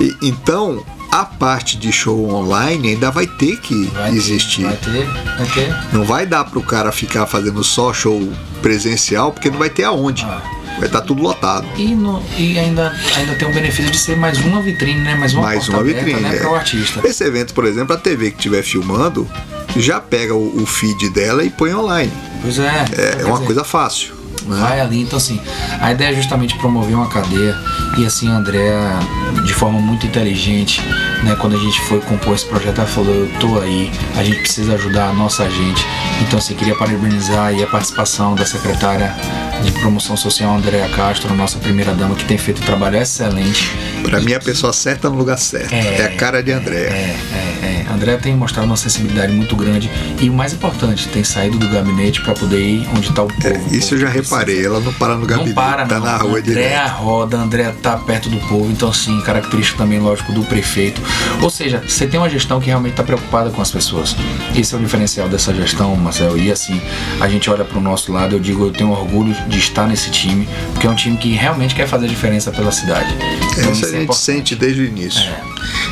[0.00, 4.62] E- então, a parte de show online ainda vai ter que Vai ter, existir.
[4.64, 5.76] vai ter, vai ter.
[5.92, 10.24] Não vai dar pro cara ficar fazendo só show presencial, porque não vai ter aonde.
[10.24, 10.42] Ah.
[10.80, 11.66] Vai estar tudo lotado.
[11.76, 15.14] E, no- e ainda, ainda tem o benefício de ser mais uma vitrine, né?
[15.14, 16.36] Mais uma Mais uma aberta, vitrine, né?
[16.36, 16.38] é.
[16.40, 17.06] Para o artista.
[17.06, 19.28] Esse evento, por exemplo, a TV que estiver filmando
[19.76, 22.10] já pega o, o feed dela e põe online.
[22.42, 22.84] Pois é.
[22.96, 24.14] É, é uma dizer, coisa fácil.
[24.46, 25.40] Vai ali, então assim,
[25.80, 27.56] a ideia é justamente promover uma cadeia
[27.98, 28.98] e assim a Andrea,
[29.44, 30.80] de forma muito inteligente,
[31.22, 34.40] né, quando a gente foi compor esse projeto, ela falou, eu tô aí, a gente
[34.40, 35.84] precisa ajudar a nossa gente.
[36.22, 39.14] Então assim, queria parabenizar aí a participação da secretária
[39.62, 43.70] de promoção social, Andrea Castro, nossa primeira dama, que tem feito um trabalho excelente.
[44.02, 45.72] Pra mim, é a pessoa certa no lugar certo.
[45.72, 46.76] É, a cara de André.
[46.76, 47.69] É, é, é.
[47.92, 52.20] André tem mostrado uma sensibilidade muito grande e o mais importante, tem saído do gabinete
[52.22, 53.46] para poder ir onde está o povo.
[53.46, 54.36] É, O isso povo eu já precisa.
[54.36, 54.64] reparei.
[54.64, 55.54] Ela não para no gabinete.
[55.54, 56.04] Não para, tá não.
[56.06, 56.90] na rua André direto.
[56.92, 61.00] roda, André tá perto do povo, então assim, característica também, lógico, do prefeito.
[61.42, 64.14] Ou seja, você tem uma gestão que realmente está preocupada com as pessoas.
[64.54, 66.36] Esse é o diferencial dessa gestão, Marcel.
[66.38, 66.80] E assim,
[67.20, 70.10] a gente olha para o nosso lado, eu digo, eu tenho orgulho de estar nesse
[70.10, 73.14] time, porque é um time que realmente quer fazer diferença pela cidade.
[73.20, 74.16] É, Então, isso a é gente importante.
[74.24, 75.22] sente desde o início.
[75.22, 75.49] É.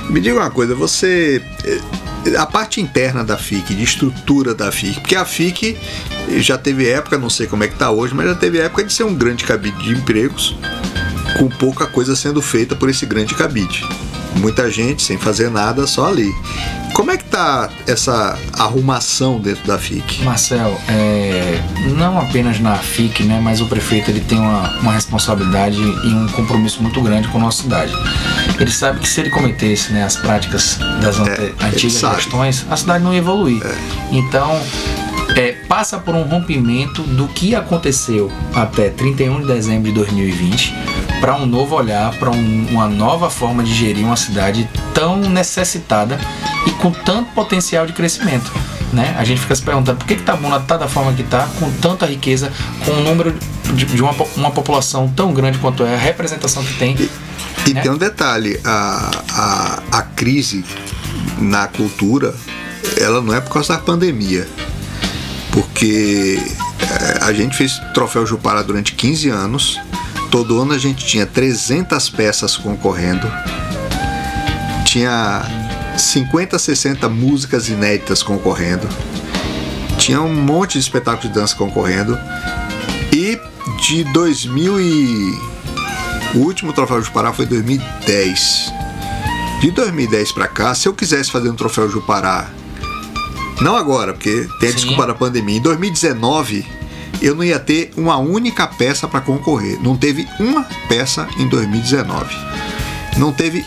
[0.08, 1.42] Me diga uma coisa, você.
[1.64, 1.80] eh,
[2.36, 5.78] a parte interna da FIC, de estrutura da FIC, porque a FIC
[6.38, 8.92] já teve época, não sei como é que está hoje, mas já teve época de
[8.92, 10.56] ser um grande cabide de empregos,
[11.38, 13.86] com pouca coisa sendo feita por esse grande cabide.
[14.36, 16.32] Muita gente sem fazer nada, só ali.
[16.94, 20.22] Como é que tá essa arrumação dentro da FIC?
[20.24, 21.60] Marcel, é,
[21.96, 26.26] não apenas na FIC, né, mas o prefeito ele tem uma, uma responsabilidade e um
[26.28, 27.92] compromisso muito grande com a nossa cidade.
[28.58, 33.04] Ele sabe que se ele cometesse né, as práticas das É, antigas gestões, a cidade
[33.04, 33.62] não ia evoluir.
[33.64, 33.76] É.
[34.10, 34.60] Então,
[35.36, 40.74] é, passa por um rompimento do que aconteceu até 31 de dezembro de 2020
[41.20, 46.18] para um novo olhar, para uma nova forma de gerir uma cidade tão necessitada
[46.66, 48.50] e com tanto potencial de crescimento.
[48.92, 49.14] Né?
[49.18, 51.70] A gente fica se perguntando por que, que Tabuna está da forma que está, com
[51.72, 52.50] tanta riqueza,
[52.84, 53.34] com um número
[53.74, 56.96] de, de uma, uma população tão grande quanto é, a representação que tem.
[57.66, 57.82] E né?
[57.82, 60.64] tem um detalhe, a, a, a crise
[61.38, 62.34] na cultura,
[62.98, 64.48] ela não é por causa da pandemia.
[65.52, 66.40] Porque
[66.80, 69.80] eh, a gente fez Troféu Jupará durante 15 anos.
[70.30, 73.26] Todo ano a gente tinha 300 peças concorrendo.
[74.84, 75.42] Tinha
[75.96, 78.86] 50, 60 músicas inéditas concorrendo.
[79.98, 82.18] Tinha um monte de espetáculos de dança concorrendo.
[83.12, 83.38] E
[83.80, 85.38] de 2000 e
[86.34, 88.72] o último troféu Jupará foi em 2010.
[89.60, 92.50] De 2010 pra cá, se eu quisesse fazer um troféu Jupará,
[93.60, 94.76] não agora, porque tem a Sim.
[94.76, 96.64] desculpa da pandemia, em 2019
[97.20, 99.78] eu não ia ter uma única peça pra concorrer.
[99.82, 102.34] Não teve uma peça em 2019.
[103.16, 103.64] Não teve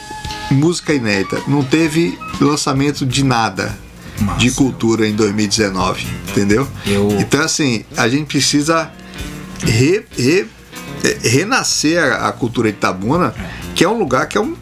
[0.49, 3.77] música inédita, não teve lançamento de nada
[4.19, 4.39] Massa.
[4.39, 6.67] de cultura em 2019, entendeu?
[6.85, 8.91] Eu- Então assim, a gente precisa
[9.63, 10.45] re- re-
[11.03, 13.33] eh, renascer a, a cultura de Itabuna,
[13.75, 14.55] que é um lugar que é um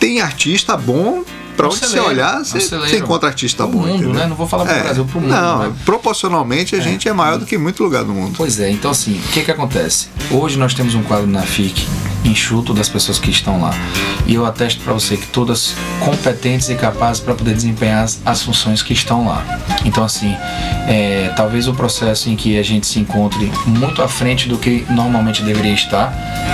[0.00, 1.22] tem artista bom
[1.58, 3.78] Pra onde você olhar, você, você encontra artista Pro bom.
[3.80, 4.14] mundo, entendeu?
[4.14, 4.26] né?
[4.26, 5.72] Não vou falar pro Brasil, pro mundo, Não, né?
[5.84, 8.34] proporcionalmente a gente é maior do que muito lugar do mundo.
[8.36, 10.06] Pois é, então assim, o que que acontece?
[10.30, 11.84] Hoje nós temos um quadro na FIC
[12.24, 13.70] enxuto das pessoas que estão lá.
[14.26, 18.42] E eu atesto para você que todas competentes e capazes para poder desempenhar as, as
[18.42, 19.42] funções que estão lá.
[19.84, 20.34] Então assim,
[20.86, 24.84] é, talvez o processo em que a gente se encontre muito à frente do que
[24.90, 26.12] normalmente deveria estar,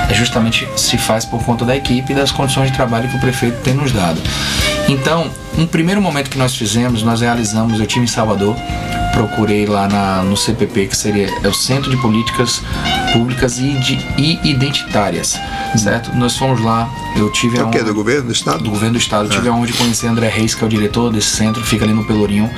[0.09, 3.21] é justamente se faz por conta da equipe e das condições de trabalho que o
[3.21, 4.21] prefeito tem nos dado.
[4.88, 8.55] Então, um primeiro momento que nós fizemos, nós realizamos, eu tive em Salvador,
[9.12, 12.61] procurei lá na, no CPP, que seria é o Centro de Políticas
[13.12, 15.38] Públicas e, de, e Identitárias,
[15.77, 16.14] certo?
[16.16, 17.79] Nós fomos lá, eu tive É o quê?
[17.79, 18.62] honra- Do governo do estado?
[18.64, 19.27] do governo do estado.
[19.27, 21.85] Eu tive a honra de conhecer André Reis, que é o diretor desse centro, fica
[21.85, 22.51] ali no Pelourinho.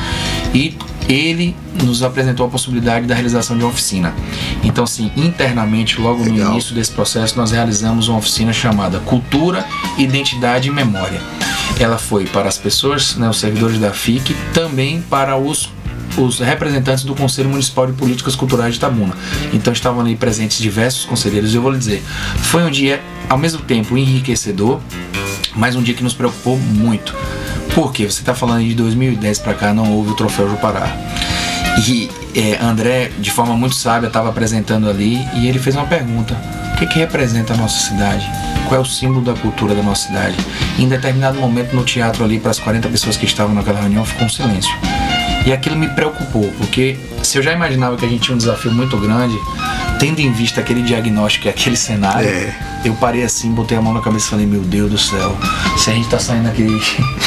[0.54, 0.76] E
[1.08, 4.14] ele nos apresentou a possibilidade da realização de uma oficina.
[4.62, 6.52] Então, assim, internamente, logo no Legal.
[6.52, 9.64] início desse processo, nós realizamos uma oficina chamada Cultura,
[9.98, 11.20] Identidade e Memória.
[11.78, 15.70] Ela foi para as pessoas, né, os servidores da FIC, também para os
[16.16, 19.14] os representantes do Conselho Municipal de Políticas Culturais de Itabuna.
[19.52, 22.02] Então estavam ali presentes diversos conselheiros e eu vou lhe dizer,
[22.38, 24.80] foi um dia ao mesmo tempo enriquecedor,
[25.54, 27.14] mas um dia que nos preocupou muito.
[27.76, 30.88] Porque você está falando de 2010 para cá não houve o troféu Jupará.
[31.86, 36.34] E é, André, de forma muito sábia, estava apresentando ali e ele fez uma pergunta:
[36.72, 38.26] o que, que representa a nossa cidade?
[38.66, 40.36] Qual é o símbolo da cultura da nossa cidade?
[40.78, 44.06] E em determinado momento no teatro ali, para as 40 pessoas que estavam naquela reunião,
[44.06, 44.74] ficou um silêncio.
[45.44, 48.72] E aquilo me preocupou, porque se eu já imaginava que a gente tinha um desafio
[48.72, 49.38] muito grande,
[50.00, 52.52] tendo em vista aquele diagnóstico e aquele cenário, É.
[52.84, 55.36] eu parei assim, botei a mão na cabeça e falei, meu Deus do céu,
[55.76, 56.66] se a gente tá saindo aqui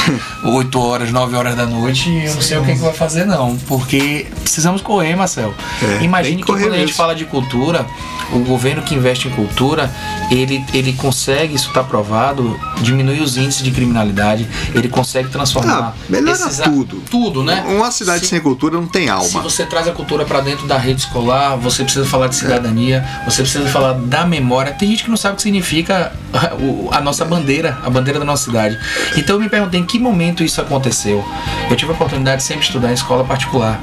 [0.43, 3.57] 8 horas, 9 horas da noite, eu não sei o que, que vai fazer não,
[3.67, 5.53] porque precisamos correr, Marcel.
[5.81, 6.93] É, Imagine que quando a gente mesmo.
[6.95, 7.85] fala de cultura,
[8.33, 9.91] o governo que investe em cultura,
[10.31, 15.79] ele, ele consegue, isso está provado, diminuir os índices de criminalidade, ele consegue transformar...
[15.79, 17.01] Ah, melhora esses tudo.
[17.09, 17.63] Tudo, né?
[17.67, 19.41] Uma cidade Se- sem cultura não tem se alma.
[19.41, 23.41] você traz a cultura para dentro da rede escolar, você precisa falar de cidadania, você
[23.41, 24.73] precisa falar da memória.
[24.73, 26.11] Tem gente que não sabe o que significa
[26.91, 28.77] a, nossa bandeira, a bandeira da nossa cidade.
[29.17, 31.23] Então eu me perguntei em que momento isso aconteceu.
[31.69, 33.79] Eu tive a oportunidade de sempre estudar em escola particular.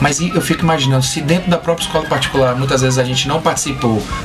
[0.00, 3.40] Mas eu fico imaginando, se dentro da própria escola particular, muitas vezes a gente não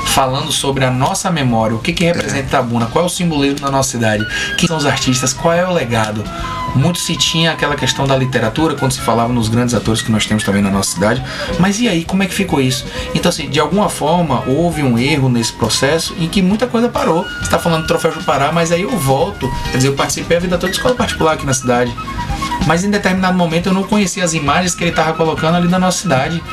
[0.07, 3.71] falando sobre a nossa memória, o que, que representa Itabuna, qual é o simbolismo da
[3.71, 4.25] nossa cidade,
[4.57, 6.23] quem são os artistas, qual é o legado.
[6.75, 10.25] Muito se tinha aquela questão da literatura, quando se falava nos grandes atores que nós
[10.25, 11.23] temos também na nossa cidade.
[11.57, 12.85] Mas e aí, como é que ficou isso?
[13.13, 17.23] Então, assim, de alguma forma, houve um erro nesse processo em que muita coisa parou.
[17.23, 19.49] Você está falando do Troféu Jupará, mas aí eu volto.
[19.71, 21.95] Quer dizer, eu participei a vida toda de escola particular aqui na cidade.
[22.67, 25.79] Mas em determinado momento eu não conhecia as imagens que ele estava colocando ali na
[25.79, 26.43] nossa cidade.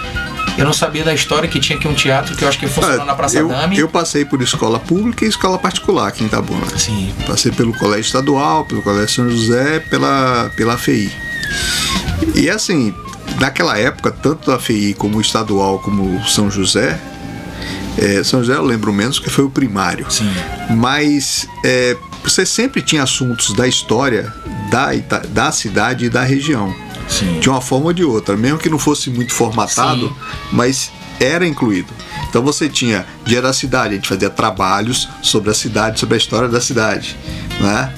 [0.57, 2.99] Eu não sabia da história que tinha aqui um teatro que eu acho que funcionou
[2.99, 3.79] Olha, na Praça eu, Dame.
[3.79, 6.67] eu passei por escola pública e escola particular aqui em Itabuna.
[6.79, 7.13] Sim.
[7.27, 11.11] Passei pelo colégio estadual, pelo colégio São José, pela, pela FEI.
[12.35, 12.95] E assim,
[13.41, 17.01] naquela época, tanto a FEI como o estadual, como o São José,
[17.99, 20.11] é, São José eu lembro menos que foi o primário.
[20.11, 20.33] Sim.
[20.71, 24.33] Mas é, você sempre tinha assuntos da história
[24.71, 24.91] da,
[25.29, 26.75] da cidade e da região.
[27.19, 27.41] Sim.
[27.41, 30.15] De uma forma ou de outra, mesmo que não fosse muito formatado, Sim.
[30.53, 31.93] mas era incluído.
[32.29, 36.19] Então você tinha Dia da Cidade, a gente fazia trabalhos sobre a cidade, sobre a
[36.19, 37.17] história da cidade,
[37.61, 37.93] né?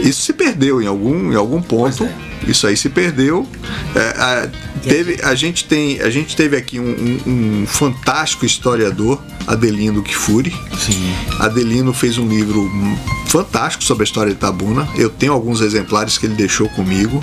[0.00, 2.06] Isso se perdeu em algum, em algum ponto.
[2.06, 3.46] Pois Isso aí se perdeu.
[3.94, 6.84] É, a, teve, a, gente tem, a gente teve aqui um,
[7.26, 10.50] um- um fantástico historiador, Adelino Kifuri.
[10.78, 11.14] Sim.
[11.38, 12.70] Adelino fez um livro
[13.26, 14.88] fantástico sobre a história de Itabuna.
[14.96, 17.22] Eu tenho alguns exemplares que ele deixou comigo.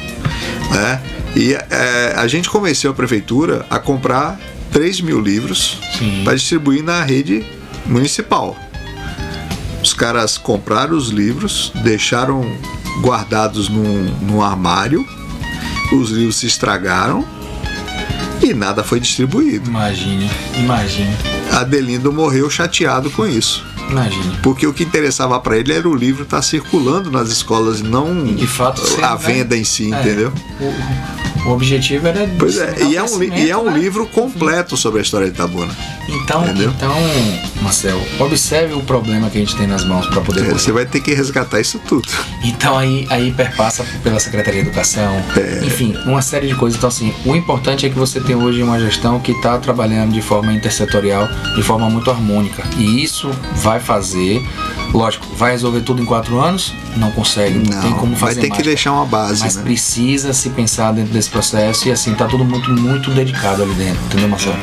[0.71, 1.01] Né?
[1.35, 4.39] E é, a gente convenceu a prefeitura a comprar
[4.71, 5.77] 3 mil livros
[6.23, 7.45] para distribuir na rede
[7.85, 8.57] municipal.
[9.83, 12.43] Os caras compraram os livros, deixaram
[13.01, 15.05] guardados num, num armário,
[15.93, 17.23] os livros se estragaram
[18.41, 19.69] e nada foi distribuído.
[19.69, 21.15] Imagine, imagine,
[21.51, 23.65] Adelindo morreu chateado com isso.
[23.89, 24.37] imagine.
[24.41, 28.23] Porque o que interessava para ele era o livro estar circulando nas escolas e não
[28.35, 30.31] De fato, a vai- venda em si, É, entendeu?
[31.45, 32.27] O objetivo era.
[32.37, 33.77] Pois é, e é, um, e é um né?
[33.77, 35.73] livro completo sobre a história de Itabuna.
[36.07, 36.71] Então, Entendeu?
[36.75, 36.93] então,
[37.61, 40.45] Marcel, observe o problema que a gente tem nas mãos para poder.
[40.45, 40.49] É.
[40.53, 42.07] Você vai ter que resgatar isso tudo.
[42.43, 45.65] Então aí, aí perpassa pela Secretaria de Educação, É.
[45.65, 46.77] enfim, uma série de coisas.
[46.77, 50.21] Então assim, o importante é que você tem hoje uma gestão que está trabalhando de
[50.21, 52.63] forma intersetorial, de forma muito harmônica.
[52.77, 54.41] E isso vai fazer,
[54.95, 56.73] lógico, vai resolver tudo em quatro anos?
[56.95, 58.61] Não consegue, não, tem como vai fazer ter mais.
[58.61, 59.63] que deixar uma base, Mas né?
[59.63, 64.03] precisa se pensar dentro desse processo e assim, tá tudo muito, muito dedicado ali dentro,
[64.05, 64.57] entendeu, Marcelo?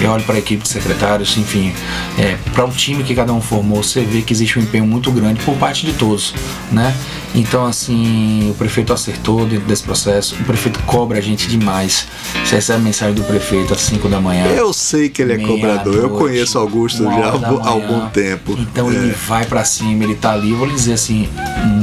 [0.00, 1.72] Eu olho para a equipe de secretários, enfim,
[2.18, 5.12] é, para o time que cada um formou, você vê que existe um empenho muito
[5.12, 6.34] grande por parte de todos,
[6.72, 6.94] né?
[7.34, 12.06] Então, assim, o prefeito acertou dentro desse processo, o prefeito cobra a gente demais.
[12.44, 14.46] Você recebe mensagem do prefeito às 5 da manhã.
[14.46, 15.94] Eu sei que ele é cobrador.
[15.94, 18.56] Eu conheço Augusto já há algum, tempo.
[18.58, 18.94] Então É.
[18.94, 21.28] ele vai pra cima, ele tá ali, eu vou lhe dizer assim,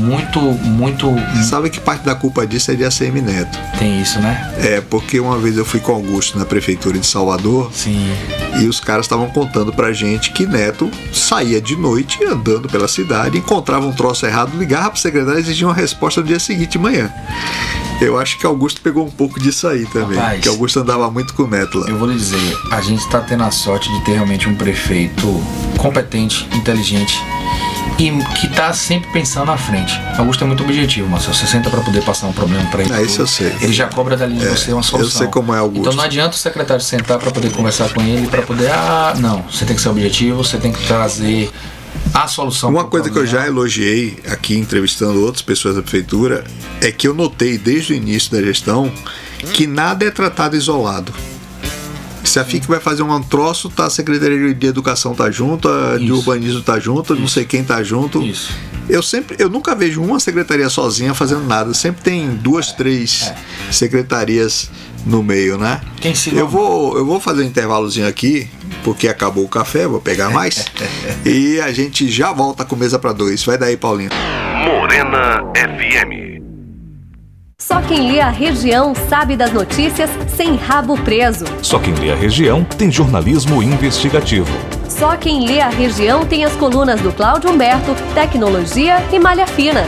[0.05, 1.07] muito, muito.
[1.43, 3.57] Sabe que parte da culpa disso é de ACM Neto.
[3.79, 4.53] Tem isso, né?
[4.59, 8.07] É, porque uma vez eu fui com Augusto na prefeitura de Salvador Sim.
[8.61, 13.37] e os caras estavam contando pra gente que Neto saía de noite andando pela cidade,
[13.37, 16.79] encontrava um troço errado, ligava pro secretário e exigia uma resposta no dia seguinte de
[16.79, 17.11] manhã.
[17.99, 20.17] Eu acho que Augusto pegou um pouco disso aí também.
[20.17, 21.87] Rapaz, que Augusto andava muito com o Neto lá.
[21.87, 25.41] Eu vou lhe dizer, a gente tá tendo a sorte de ter realmente um prefeito
[25.77, 27.17] competente, inteligente
[27.97, 29.99] e que tá sempre pensando à frente.
[30.17, 32.93] Augusto é muito objetivo, mas você senta para poder passar um problema para ele.
[32.93, 33.53] Ah, isso eu sei.
[33.61, 34.99] Ele já cobra dali de É, você uma solução.
[34.99, 35.81] eu sei como é Augusto.
[35.81, 39.43] Então não adianta o secretário sentar para poder conversar com ele, para poder ah, não,
[39.43, 41.49] você tem que ser objetivo, você tem que trazer
[42.13, 42.69] a solução.
[42.69, 46.43] Uma coisa que eu já elogiei aqui entrevistando outras pessoas da prefeitura
[46.81, 48.91] é que eu notei desde o início da gestão
[49.53, 51.13] que nada é tratado isolado.
[52.25, 55.97] Se a FIC vai fazer um troço, tá a Secretaria de Educação tá junto, a
[55.97, 56.15] de Isso.
[56.15, 58.21] Urbanismo tá junto, não sei quem tá junto.
[58.21, 58.51] Isso.
[58.89, 61.73] Eu sempre, eu nunca vejo uma secretaria sozinha fazendo nada.
[61.73, 63.31] Sempre tem duas, três
[63.71, 64.69] secretarias
[65.05, 65.81] no meio, né?
[66.01, 68.49] Quem se Eu vou, eu vou fazer um intervalozinho aqui,
[68.83, 70.65] porque acabou o café, vou pegar mais.
[71.25, 73.43] e a gente já volta com mesa para dois.
[73.43, 74.09] Vai daí, Paulinho.
[74.65, 76.24] Morena FM.
[77.67, 81.45] Só quem lê a região sabe das notícias sem rabo preso.
[81.63, 84.55] Só quem lê a região tem jornalismo investigativo.
[84.87, 89.83] Só quem lê a região tem as colunas do Cláudio Humberto, Tecnologia e Malha Fina.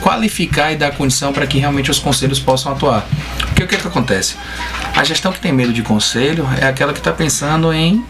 [0.02, 3.06] qualificar e dar condição para que realmente os conselhos possam atuar.
[3.46, 4.34] Porque o que, é que acontece?
[4.94, 8.04] A gestão que tem medo de conselho é aquela que está pensando em,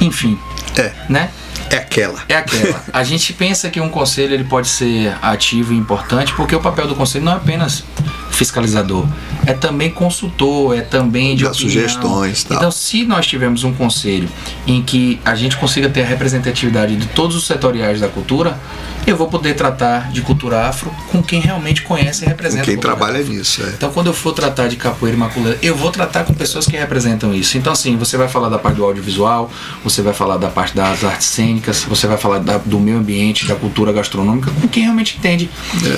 [0.00, 0.38] enfim,
[0.76, 0.92] É.
[1.08, 1.30] né?
[1.70, 2.20] É aquela.
[2.28, 2.82] É aquela.
[2.92, 6.86] A gente pensa que um conselho ele pode ser ativo e importante porque o papel
[6.86, 7.82] do conselho não é apenas
[8.30, 9.06] fiscalizador,
[9.46, 11.70] é também consultor, é também de Dá opinião.
[11.70, 12.56] sugestões, tal.
[12.56, 14.28] Então, se nós tivermos um conselho
[14.66, 18.58] em que a gente consiga ter a representatividade de todos os setoriais da cultura,
[19.06, 22.64] eu vou poder tratar de cultura afro com quem realmente conhece e representa.
[22.64, 23.34] Quem a cultura trabalha afro.
[23.34, 23.68] nisso, é.
[23.68, 26.76] Então, quando eu for tratar de capoeira e maculê, eu vou tratar com pessoas que
[26.76, 27.58] representam isso.
[27.58, 29.50] Então, assim, você vai falar da parte do audiovisual,
[29.82, 33.46] você vai falar da parte das artes cênicas, você vai falar da- do meio ambiente,
[33.46, 35.50] da cultura gastronômica, com quem realmente entende.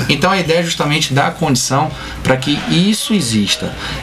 [0.08, 1.90] Então, a ideia é justamente dar a condição
[2.24, 3.35] para que isso exista.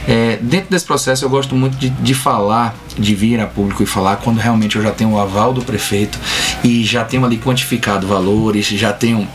[0.07, 3.85] É, dentro desse processo, eu gosto muito de, de falar, de vir a público e
[3.85, 6.17] falar quando realmente eu já tenho o aval do prefeito
[6.63, 9.27] e já tenho ali quantificado valores, já tenho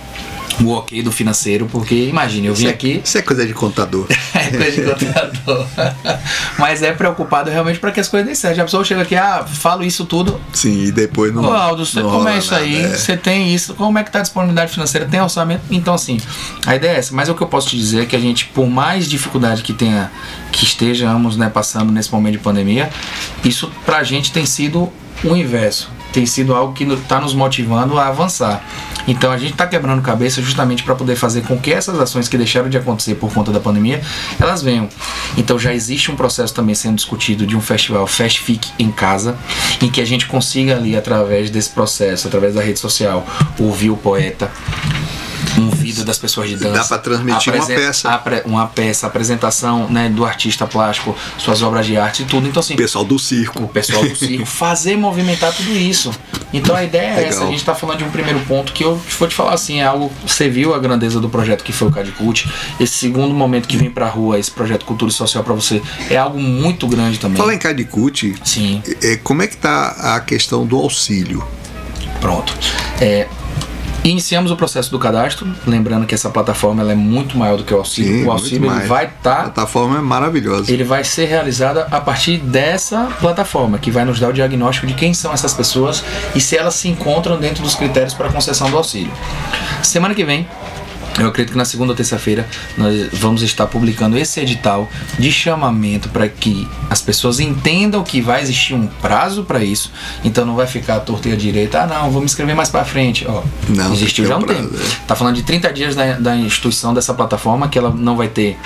[0.62, 3.00] o ok do financeiro, porque imagine, eu vim Isso é- aqui.
[3.04, 4.06] Isso é coisa de contador.
[4.38, 5.66] É coisa de contador.
[6.58, 8.60] Mas é preocupado realmente para que as coisas dêem certo.
[8.60, 10.40] A pessoa chega aqui, ah, falo isso tudo.
[10.52, 11.44] Sim, e depois não.
[11.44, 12.76] Ô, Aldo, você- não como rola é isso nada, aí?
[12.84, 12.88] é.
[12.96, 13.74] Você tem isso?
[13.74, 15.06] Como é que tá a disponibilidade financeira?
[15.06, 15.62] Tem orçamento?
[15.70, 16.18] Então, assim,
[16.64, 17.14] a ideia é essa.
[17.14, 19.72] Mas o que eu posso te dizer é que a gente, por mais dificuldade que
[19.74, 20.10] tenha,
[20.50, 22.88] que estejamos né, passando nesse momento de pandemia,
[23.44, 24.90] isso pra gente tem sido
[25.24, 25.90] o inverso.
[26.12, 28.62] Tem sido algo que está nos motivando a avançar.
[29.06, 32.36] Então a gente está quebrando cabeça justamente para poder fazer com que essas ações que
[32.36, 34.02] deixaram de acontecer por conta da pandemia,
[34.38, 34.88] elas venham.
[35.36, 39.36] Então já existe um processo também sendo discutido de um festival Festfic em casa,
[39.80, 43.26] em que a gente consiga ali através desse processo, através da rede social,
[43.58, 44.50] ouvir o poeta,
[45.56, 46.78] um vídeo das pessoas de dança.
[46.78, 48.10] Dá pra transmitir uma peça.
[48.10, 52.46] apre- uma peça, apresentação né, do artista plástico, suas obras de arte e tudo.
[52.48, 53.64] Então assim, O pessoal do circo.
[53.64, 56.10] o pessoal do circo, fazer movimentar tudo isso.
[56.52, 57.28] Então a ideia é Legal.
[57.30, 59.80] essa, a gente está falando de um primeiro ponto que eu vou te falar assim,
[59.80, 62.46] é algo, você viu a grandeza do projeto que foi o Cadicult,
[62.80, 66.16] esse segundo momento que vem pra rua, esse projeto Cultura e Social para você, é
[66.16, 67.36] algo muito grande também.
[67.36, 71.46] Fala em Cadicute, Sim, é, como é que tá a questão do auxílio?
[72.20, 72.52] pronto.
[73.00, 73.28] É,
[74.04, 77.74] Iniciamos o processo do cadastro, lembrando que essa plataforma ela é muito maior do que
[77.74, 78.20] o auxílio.
[78.20, 80.72] Sim, o auxílio ele vai A estar plataforma é maravilhosa.
[80.72, 84.94] ele vai ser realizada a partir dessa plataforma, que vai nos dar o diagnóstico de
[84.94, 86.02] quem são essas pessoas
[86.34, 89.12] e se elas se encontram dentro dos critérios para concessão do auxílio.
[89.82, 90.48] Semana que vem,
[91.18, 92.46] eu acredito que na segunda ou terça-feira
[92.76, 94.88] nós vamos estar publicando esse edital
[95.18, 99.90] de chamamento para que as pessoas entendam que vai existir um prazo para isso.
[100.24, 102.68] Então não vai ficar a torta e a direita, ah não, vou me inscrever mais
[102.68, 103.26] para frente.
[103.28, 104.74] Ó, Não, existiu já um um prazo, tempo.
[104.76, 105.06] é.
[105.06, 108.56] Tá falando de 30 dias da, da instituição dessa plataforma que ela não vai ter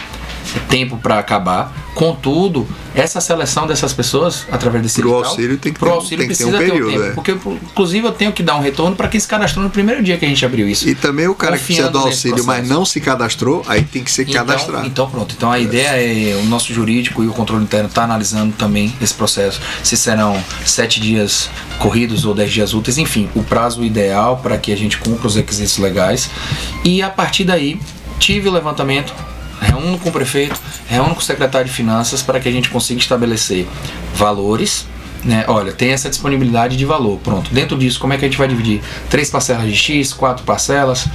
[0.68, 1.72] tempo para acabar.
[1.95, 6.26] Contudo, essa seleção dessas pessoas através desse Pro auxílio tem que pro ter um- auxílio
[6.26, 7.12] tem que ter um precisa ter período, tempo, é.
[7.12, 7.32] porque
[7.70, 10.24] inclusive eu tenho que dar um retorno para quem se cadastrou no primeiro dia que
[10.24, 10.88] a gente abriu isso.
[10.88, 14.11] E também o cara que precisa do auxílio, mas não se cadastrou, aí tem que
[14.11, 14.86] ser Então, cadastrado.
[14.86, 15.34] então pronto.
[15.36, 19.12] Então a ideia é o nosso jurídico e o controle interno está analisando também esse
[19.14, 19.61] processo.
[19.84, 24.72] Se serão sete dias corridos ou dez dias úteis, enfim, o prazo ideal para que
[24.72, 26.30] a gente cumpra os requisitos legais.
[26.84, 27.78] E a partir daí
[28.18, 29.12] tive o levantamento,
[29.63, 33.01] reúno com o prefeito, reúno com o secretário de finanças para que a gente consiga
[33.01, 33.67] estabelecer
[34.15, 34.87] valores.
[35.25, 35.45] Né?
[35.47, 37.18] Olha, tem essa disponibilidade de valor.
[37.23, 37.49] Pronto.
[37.55, 38.81] Dentro disso, como é que a gente vai dividir?
[39.09, 41.07] Três parcelas de X, quatro parcelas.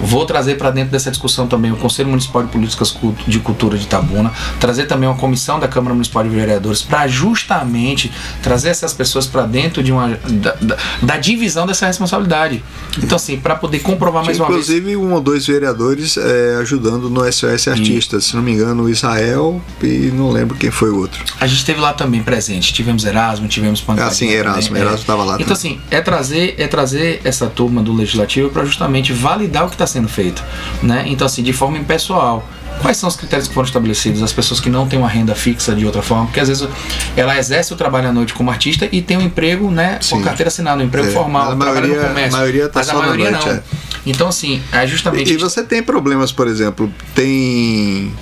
[0.00, 2.96] Vou trazer para dentro dessa discussão também o Conselho Municipal de Políticas
[3.26, 8.10] de Cultura de Itabuna, trazer também uma comissão da Câmara Municipal de Vereadores para justamente
[8.42, 12.62] trazer essas pessoas para dentro de uma da, da- da divisão dessa responsabilidade.
[12.98, 14.68] Então, assim, para poder comprovar mais Tinha, uma vez.
[14.68, 18.88] inclusive um ou dois vereadores é, ajudando no SOS Artistas, se não me engano, o
[18.90, 21.22] Israel e não lembro quem foi o outro.
[21.40, 22.72] A gente esteve lá também presente.
[22.72, 25.72] Tivemos Erasmo, tivemos Ah, sim, Erasmo, também, Erasmo tava lá Então, também.
[25.76, 29.86] assim, é trazer, é trazer essa turma do Legislativo para justamente validar o que está
[29.86, 30.42] sendo feito.
[30.82, 31.04] Né?
[31.08, 32.46] Então, assim, de forma impessoal.
[32.82, 34.22] Quais são os critérios que foram estabelecidos?
[34.22, 36.68] As pessoas que não têm uma renda fixa de outra forma, porque às vezes
[37.16, 40.48] ela exerce o trabalho à noite como artista e tem um emprego, né, com carteira
[40.48, 42.34] assinada, um emprego É, formal, a maioria- no comércio.
[42.34, 43.54] a maioria tá mas a só na maioria noite, não.
[43.54, 43.62] é.
[44.04, 45.30] Então, assim, é justamente.
[45.30, 48.12] E, e você tem problemas, por exemplo, tem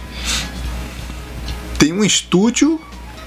[1.76, 2.80] tem um estúdio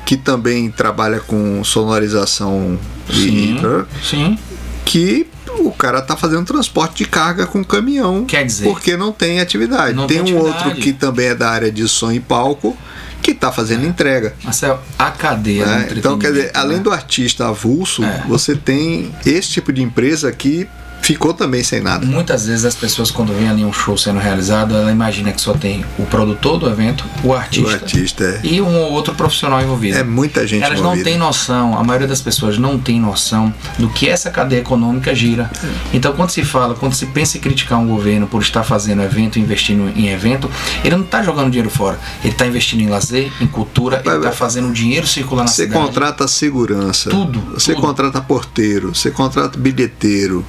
[0.08, 2.80] que também trabalha com sonorização
[3.12, 4.40] Sim, e sim.
[4.86, 5.28] que
[5.60, 8.24] o cara tá fazendo transporte de carga com caminhão.
[8.24, 9.94] Quer dizer- porque não tem atividade.
[9.94, 10.68] Não tem tem um atividade.
[10.70, 12.78] outro que também é da área de som e palco
[13.22, 14.34] que tá fazendo entrega.
[14.46, 15.90] Marcel, a cadeia né?
[15.94, 16.84] Então, quer dizer, além né?
[16.84, 18.24] do artista avulso, É.
[18.30, 20.70] você tem esse tipo de empresa que
[21.08, 22.06] ficou também sem nada.
[22.06, 25.54] Muitas vezes as pessoas, quando vêm ali um show sendo realizado, ela imagina que só
[25.54, 28.40] tem o produtor do evento, o artista, O artista é.
[28.44, 29.98] e um ou outro profissional envolvido.
[29.98, 31.06] É muita gente Elas envolvida.
[31.06, 35.16] não têm noção, a maioria das pessoas não tem noção do que essa cadeia econômica
[35.16, 35.50] gira.
[35.94, 39.40] Então, quando se fala, quando se pensa em criticar um governo por estar fazendo evento,
[39.40, 40.52] investindo em evento,
[40.84, 41.98] ele não está jogando dinheiro fora.
[42.22, 45.48] Ele está investindo em lazer, em cultura, ele Vai- está fazendo o dinheiro circular na
[45.48, 45.86] Você cidade.
[45.86, 47.10] contrata segurança.
[47.10, 47.86] Tudo, Você tudo.
[47.86, 48.94] contrata porteiro.
[48.94, 50.46] Você contrata bilheteiro.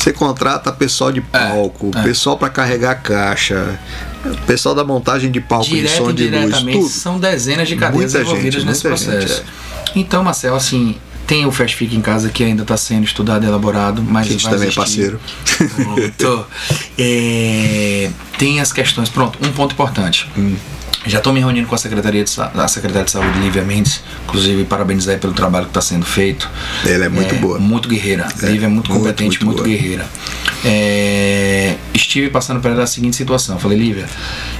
[0.00, 1.90] Você contrata pessoal de palco.
[1.94, 2.02] é.
[2.02, 3.78] Pessoal para carregar caixa.
[4.46, 6.56] Pessoal da montagem de palco de Direto som e de luz.
[6.62, 6.88] Tudo.
[6.88, 9.44] são dezenas de cadeias Muita envolvidas gente, nesse muita gente, processo.
[9.94, 10.96] Então, Marcelo, assim,
[11.26, 14.30] tem o Fast Fica em casa que ainda está sendo estudado e elaborado, mas A
[14.30, 15.18] gente vai também é existir.
[15.18, 15.20] parceiro.
[16.16, 16.46] Pronto.
[16.98, 19.08] É, tem as questões.
[19.10, 20.28] Pronto, um ponto importante.
[20.36, 20.54] Hum.
[21.06, 24.64] Já estou me reunindo com a Secretaria de, Sa- Secretaria de Saúde, Lívia Mendes, inclusive
[24.64, 26.48] parabenizar pelo trabalho que está sendo feito.
[26.86, 27.58] Ela é muito boa.
[27.58, 28.26] Muito guerreira.
[28.42, 30.04] É, Lívia é muito muito, competente, muito muito, guerreira.
[30.62, 33.58] É, estive passando por ela a seguinte situação.
[33.58, 34.04] Falei, Lívia,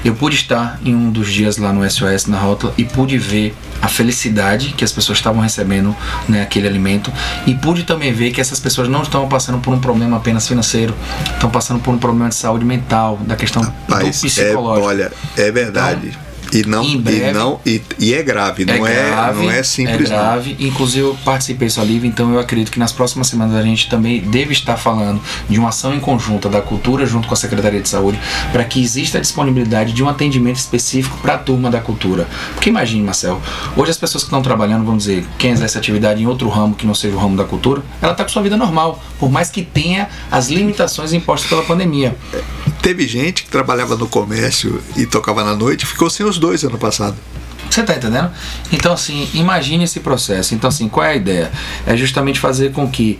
[0.03, 3.55] eu pude estar em um dos dias lá no SOS na Rótula e pude ver
[3.83, 5.95] a felicidade que as pessoas estavam recebendo
[6.27, 7.13] né, aquele alimento
[7.47, 10.95] e pude também ver que essas pessoas não estão passando por um problema apenas financeiro,
[11.35, 14.87] estão passando por um problema de saúde mental, da questão Mas do é, psicológico.
[14.87, 16.19] olha, é verdade.
[16.53, 19.63] E não, em e breve- não e, e é grave, não é, grave, não é
[19.63, 20.23] simples é não.
[20.23, 20.57] grave.
[20.59, 24.21] Inclusive eu participei só livre, então eu acredito que nas próximas semanas a gente também
[24.21, 27.89] deve estar falando de uma ação em conjunta da cultura junto com a Secretaria de
[27.89, 28.19] Saúde
[28.53, 32.27] para que exista a disponibilidade de um atendimento específico para a turma da cultura.
[32.55, 33.41] Porque imagine, Marcel,
[33.77, 36.87] hoje as pessoas que estão trabalhando, vamos dizer, quem exerce atividade em outro ramo que
[36.87, 39.63] não seja o ramo da cultura, ela está com sua vida normal, por mais que
[39.63, 42.17] tenha as limitações impostas pela pandemia.
[42.83, 46.79] Teve gente que trabalhava no comércio e tocava na noite, ficou sem os dois ano
[46.79, 47.17] passado.
[47.71, 48.31] Você tá entendendo?
[48.73, 50.55] Então, assim, imagine esse processo.
[50.55, 51.53] Então, assim, qual é a ideia?
[51.87, 53.19] É justamente fazer com que,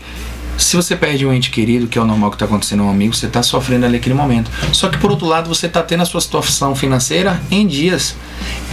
[0.57, 2.89] se você perde um ente querido, que é o normal que está acontecendo a um
[2.89, 4.51] amigo, você está sofrendo ali aquele momento.
[4.71, 8.15] Só que, por outro lado, você está tendo a sua situação financeira em dias.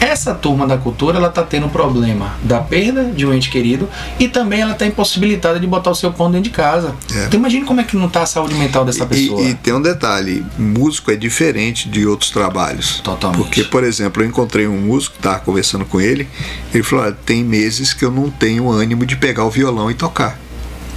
[0.01, 3.89] Essa turma da cultura, ela está tendo o problema da perda de um ente querido
[4.19, 6.95] e também ela está impossibilitada de botar o seu pão dentro de casa.
[7.15, 7.27] É.
[7.27, 9.41] Então, imagine como é que não está a saúde mental dessa pessoa.
[9.43, 13.01] E, e tem um detalhe, músico é diferente de outros trabalhos.
[13.01, 13.43] Totalmente.
[13.43, 16.29] Porque, por exemplo, eu encontrei um músico, estava conversando com ele,
[16.73, 19.95] ele falou, "Olha, tem meses que eu não tenho ânimo de pegar o violão e
[19.95, 20.39] tocar.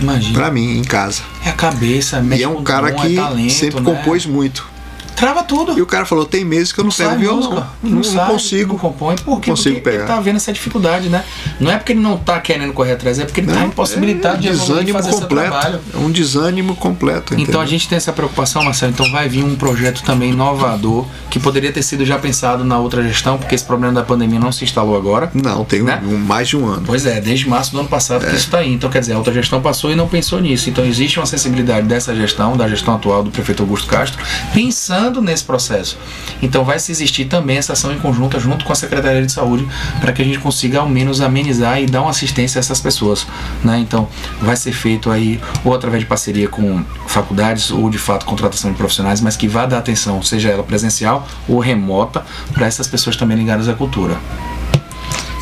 [0.02, 0.34] Imagina.
[0.34, 1.22] Pra mim, em casa.
[1.46, 3.86] É a cabeça, E mexe é um cara dom, que é talento, sempre né?
[3.94, 4.71] compôs muito.
[5.22, 5.78] Trava tudo.
[5.78, 7.38] E o cara falou, tem meses que eu não, pego sai violão.
[7.38, 8.74] música, Não, não sai, consigo.
[8.74, 9.16] Não compõe.
[9.18, 9.52] Por quê?
[9.52, 10.04] consigo Porque pegar.
[10.04, 11.24] ele tá vendo essa dificuldade, né?
[11.60, 14.38] Não é porque ele não tá querendo correr atrás, é porque ele tá Não, impossibilitado
[14.38, 15.50] é de desânimo fazer completo.
[15.52, 15.80] trabalho.
[15.94, 17.34] É um desânimo completo.
[17.34, 17.62] Então entendeu?
[17.62, 18.92] a gente tem essa preocupação, Marcelo.
[18.92, 23.04] Então vai vir um projeto também inovador que poderia ter sido já pensado na outra
[23.04, 25.30] gestão, porque esse problema da pandemia não se instalou agora.
[25.34, 26.02] Não, tem né?
[26.04, 26.84] um- mais de um ano.
[26.86, 28.30] Pois é, desde março do ano passado É.
[28.30, 28.74] que isso está aí.
[28.74, 30.70] Então, quer dizer, a outra gestão passou e não pensou nisso.
[30.70, 34.20] Então, existe uma sensibilidade dessa gestão, da gestão atual do prefeito Augusto Castro,
[34.54, 35.98] pensando nesse processo.
[36.44, 39.68] Então, vai se existir também essa ação em conjunta junto com a Secretaria de Saúde
[40.00, 43.26] para que a gente consiga ao menos amenizar e dar uma assistência a essas pessoas.
[43.64, 43.80] Né?
[43.80, 44.08] Então,
[44.40, 48.78] vai ser feito aí ou através de parceria com faculdades ou de fato contratação de
[48.78, 53.38] profissionais, mas que vá dar atenção, seja ela presencial ou remota, para essas pessoas também
[53.38, 54.18] ligadas à cultura.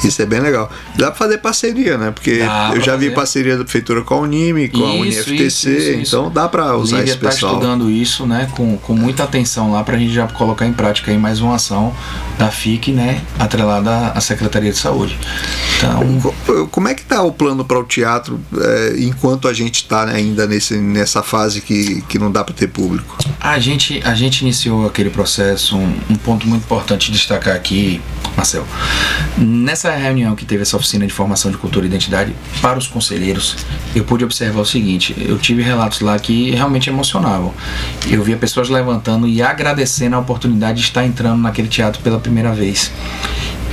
[0.03, 0.71] Isso é bem legal.
[0.95, 2.11] Dá pra fazer parceria, né?
[2.11, 3.15] Porque Dá eu já vi fazer.
[3.15, 6.75] parceria da prefeitura com a Unime, com a Isso, UniFTC, isso, isso, então dá pra
[6.77, 7.53] usar Lívia esse está pessoal.
[7.55, 11.11] estudando isso, né, com, com muita atenção lá para a gente já colocar em prática
[11.11, 11.93] aí mais uma ação
[12.37, 15.17] da FIC, né, atrelada à Secretaria de Saúde.
[15.77, 19.81] Então, Co- Como é que tá o plano para o teatro é, enquanto a gente
[19.83, 23.17] está ainda nesse, nessa fase que, que não dá para ter público?
[23.39, 28.01] a gente, a gente iniciou aquele processo, um, um ponto muito importante de destacar aqui,
[28.35, 28.65] Marcel.
[29.37, 33.55] Nessa reunião que teve essa oficina de formação de cultura e identidade para os conselheiros,
[33.95, 37.53] eu pude observar o seguinte: eu tive relatos lá que realmente emocionavam.
[38.09, 42.51] Eu via pessoas levantando e agradecendo a oportunidade de estar entrando naquele teatro pela primeira
[42.53, 42.91] vez.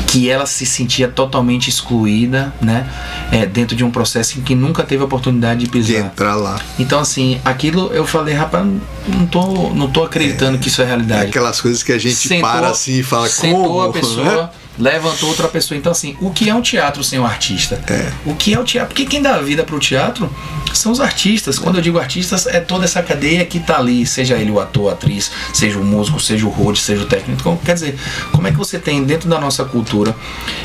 [0.09, 2.87] Que ela se sentia totalmente excluída, né?
[3.33, 5.97] é, dentro de um processo em que nunca teve a oportunidade de De pisar.
[6.07, 6.61] entrar lá.
[6.79, 8.65] Então, assim, aquilo eu falei, rapaz,
[9.09, 11.27] não tô, não tô acreditando que isso é É realidade.
[11.31, 13.81] aquelas coisas que a gente Sentou- para assim e fala sentou como?
[13.83, 15.77] a pessoa, levantou outra pessoa.
[15.77, 17.83] Então, assim, o que é um teatro sem um artista?
[17.89, 18.13] É.
[18.25, 18.95] O que é o teatro?
[18.95, 20.31] Porque quem dá vida pro teatro
[20.75, 21.59] são os artistas.
[21.59, 24.91] Quando eu digo artistas, é toda essa cadeia que tá ali, seja ele o ator,
[24.91, 27.41] a atriz, seja o músico, seja o road, seja o técnico.
[27.41, 27.99] Então, quer dizer,
[28.33, 30.15] como é que você tem dentro da nossa cultura?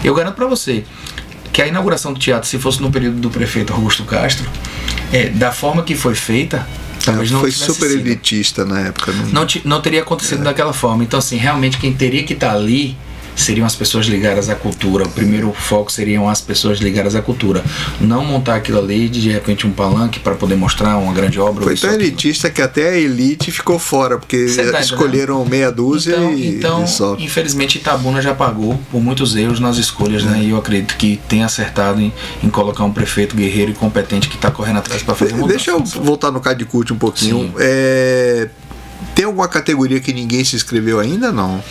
[0.04, 0.84] Eu garanto para você
[1.52, 4.50] que a inauguração do teatro, se fosse no período do prefeito Augusto Castro,
[5.12, 6.66] é, da forma que foi feita,
[7.04, 9.12] talvez não Foi super sido elitista na época.
[9.12, 11.04] Não, não, não teria acontecido daquela forma.
[11.04, 12.96] Então, assim, realmente quem teria que estar ali
[13.36, 15.06] seriam as pessoas ligadas à cultura.
[15.06, 17.64] O primeiro foco seriam as pessoas ligadas à cultura.
[18.00, 21.64] Não montar aquilo ali de, de repente um palanque para poder mostrar uma grande obra.
[21.64, 26.34] Foi tão elitista que até a elite ficou fora, porque tá escolheram meia dúzia então,
[26.34, 27.16] e, então só.
[27.20, 30.42] infelizmente Itabuna já pagou por muitos erros nas escolhas, né?
[30.44, 32.12] E eu acredito que tem acertado em,
[32.44, 35.50] em, colocar um prefeito guerreiro e competente que está correndo atrás para fazer mudança.
[35.54, 37.54] Deixa eu voltar no Cadicute um pouquinho.
[37.58, 38.50] É,
[39.16, 41.32] tem alguma categoria que ninguém se inscreveu ainda?
[41.32, 41.64] Não.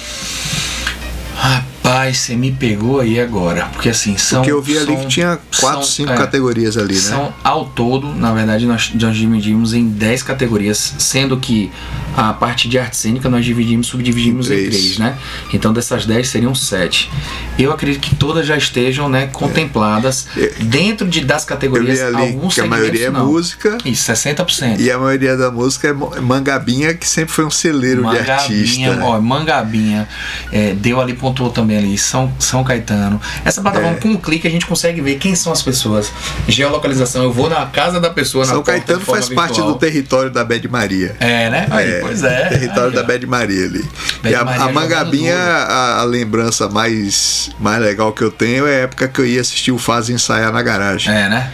[1.42, 1.69] Hop.
[1.90, 3.66] Rapaz, você me pegou aí agora.
[3.72, 4.42] Porque assim, são.
[4.42, 7.00] Porque eu vi são, ali que tinha 4, 5 é, categorias ali, né?
[7.00, 11.68] São ao todo, na verdade, nós, nós dividimos em 10 categorias, sendo que
[12.16, 15.18] a parte de arte cênica nós dividimos, subdividimos em 3, né?
[15.52, 17.10] Então dessas 10 seriam 7.
[17.58, 20.46] Eu acredito que todas já estejam né, contempladas é.
[20.62, 22.00] dentro de, das categorias.
[22.14, 23.26] Alguns que a maioria é não.
[23.26, 23.78] música.
[23.84, 24.78] Isso, 60%.
[24.78, 29.04] E a maioria da música é Mangabinha, que sempre foi um celeiro Mangabinha, de artista.
[29.04, 30.08] Ó, Mangabinha,
[30.52, 33.20] é, deu ali, pontuou também ali, São, São Caetano.
[33.44, 34.00] Essa plataforma, é.
[34.00, 36.12] com um clique, a gente consegue ver quem são as pessoas.
[36.48, 39.46] Geolocalização, eu vou na casa da pessoa São Caetano faz virtual.
[39.46, 41.16] parte do território da Bad Maria.
[41.18, 41.66] É, né?
[41.70, 42.48] Aí, é, pois é.
[42.48, 43.84] Território aí, da Bad Maria ali.
[44.22, 48.66] Bad e a, Maria a Mangabinha, a, a, lembrança mais, mais legal que eu tenho
[48.66, 51.12] é a época que eu ia assistir o Faz ensaiar na garagem.
[51.12, 51.50] É, né?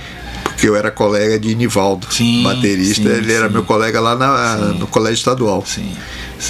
[0.56, 3.02] porque eu era colega de Nivaldo, sim, baterista.
[3.02, 3.36] Sim, ele sim.
[3.36, 5.62] era meu colega lá na, no colégio estadual.
[5.66, 5.94] Sim.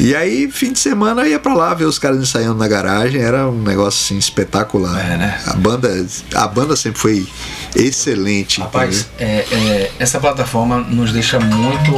[0.00, 3.20] E aí, fim de semana, eu ia pra lá ver os caras ensaiando na garagem.
[3.20, 4.98] Era um negócio assim espetacular.
[4.98, 5.40] É, né?
[5.46, 7.26] A banda, a banda sempre foi
[7.74, 8.60] excelente.
[8.60, 11.92] Rapaz, é, é, essa plataforma nos deixa muito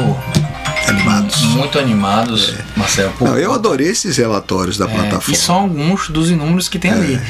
[0.88, 1.42] animados.
[1.44, 2.64] Muito animados, é.
[2.76, 3.12] Marcelo.
[3.20, 5.34] Não, eu adorei esses relatórios da é, plataforma.
[5.34, 7.14] E são alguns dos inúmeros que tem ali.
[7.14, 7.22] É.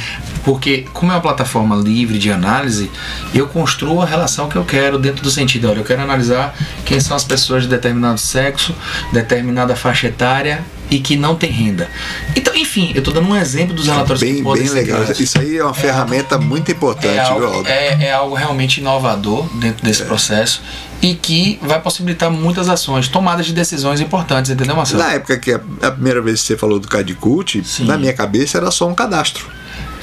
[0.44, 2.90] Porque, como é uma plataforma livre de análise,
[3.34, 5.68] eu construo a relação que eu quero dentro do sentido.
[5.68, 6.54] Olha, eu quero analisar
[6.84, 8.74] quem são as pessoas de determinado sexo,
[9.12, 11.88] determinada faixa etária e que não tem renda.
[12.34, 15.02] Então, enfim, eu estou dando um exemplo dos relatórios bem, que podem bem legal.
[15.18, 18.80] Isso aí é uma é ferramenta algo, muito importante, é algo, é, é, algo realmente
[18.80, 20.04] inovador dentro desse é.
[20.06, 20.62] processo
[21.00, 25.02] e que vai possibilitar muitas ações, tomadas de decisões importantes, entendeu, Marcelo?
[25.02, 28.58] Na época que a, a primeira vez que você falou do Cadicult, na minha cabeça
[28.58, 29.46] era só um cadastro.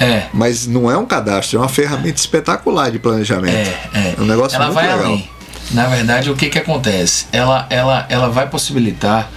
[0.00, 0.24] É.
[0.32, 3.54] Mas não é um cadastro, é uma ferramenta espetacular de planejamento.
[3.54, 4.14] É, é.
[4.18, 5.04] é um negócio Ela muito vai legal.
[5.06, 5.35] Além.
[5.72, 7.26] Na verdade, o que, que acontece?
[7.32, 9.28] Ela, ela, ela vai possibilitar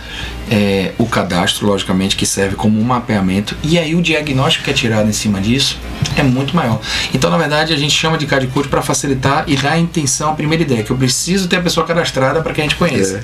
[0.50, 4.74] é, o cadastro, logicamente, que serve como um mapeamento, e aí o diagnóstico que é
[4.74, 5.78] tirado em cima disso
[6.16, 6.80] é muito maior.
[7.14, 10.36] Então, na verdade, a gente chama de CAD para facilitar e dar a intenção, a
[10.36, 13.18] primeira ideia, que eu preciso ter a pessoa cadastrada para que a gente conheça.
[13.18, 13.24] É.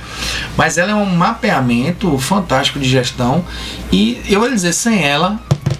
[0.57, 3.45] Mas ela é um mapeamento fantástico de gestão,
[3.91, 5.39] e eu vou dizer, sem ela,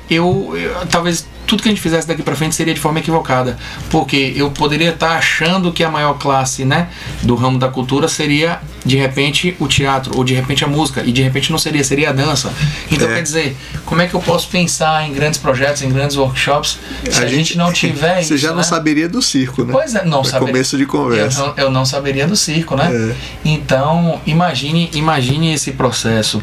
[0.10, 3.58] eu, eu talvez tudo que a gente fizesse daqui para frente seria de forma equivocada,
[3.90, 6.90] porque eu poderia estar tá achando que a maior classe, né,
[7.22, 11.12] do ramo da cultura seria de repente o teatro ou de repente a música e
[11.12, 12.54] de repente não seria, seria a dança.
[12.92, 13.16] Então é.
[13.16, 16.80] quer dizer, como é que eu posso pensar em grandes projetos, em grandes workshops
[17.10, 18.56] se a, a gente, gente, não tiver Você já né?
[18.56, 19.72] não saberia do circo, né?
[19.72, 20.54] Pois é, não saberia.
[20.54, 21.40] começo de conversa.
[21.40, 22.90] Eu não, eu não saberia do circo, né?
[22.92, 23.16] É.
[23.44, 26.42] Então imagine, imagine esse processo.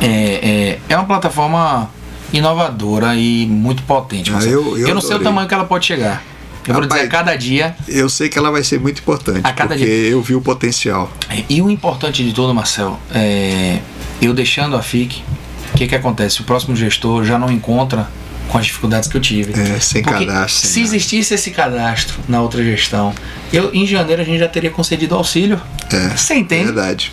[0.00, 1.90] É, é, é uma plataforma
[2.32, 4.32] inovadora e muito potente.
[4.34, 6.22] Ah, eu, eu, eu, não sei o tamanho que ela pode chegar.
[6.66, 7.76] Eu Rapaz, vou dizer, a cada dia.
[7.88, 9.40] Eu sei que ela vai ser muito importante.
[9.42, 10.10] A cada porque dia.
[10.10, 11.10] eu vi o potencial.
[11.48, 13.78] E o importante de tudo, Marcel, é
[14.20, 15.22] eu deixando a FIC,
[15.72, 16.40] o que, que acontece?
[16.40, 18.08] O próximo gestor já não encontra
[18.48, 19.58] com as dificuldades que eu tive.
[19.58, 20.68] É, sem Porque cadastro.
[20.68, 23.14] Se existisse esse cadastro na outra gestão,
[23.52, 25.60] eu em janeiro a gente já teria concedido auxílio.
[25.92, 26.16] É.
[26.16, 26.64] Você entende?
[26.64, 27.12] Verdade.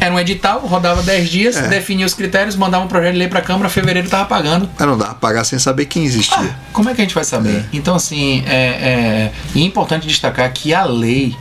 [0.00, 1.68] Era um edital, rodava 10 dias, é.
[1.68, 4.68] definia os critérios, mandava um projeto de lei para a Câmara, fevereiro tava pagando.
[4.78, 6.36] Mas não dá pagar sem saber quem existia.
[6.38, 7.56] Ah, como é que a gente vai saber?
[7.56, 7.64] É.
[7.72, 11.36] Então, assim, é, é, é importante destacar que a lei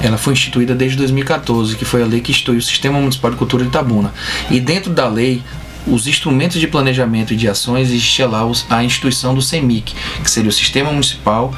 [0.00, 3.36] ela foi instituída desde 2014, que foi a lei que instituiu o Sistema Municipal de
[3.36, 4.12] Cultura de Itabuna.
[4.50, 5.42] E dentro da lei,
[5.86, 10.50] os instrumentos de planejamento e de ações existia lá a instituição do CEMIC, que seria
[10.50, 11.52] o Sistema Municipal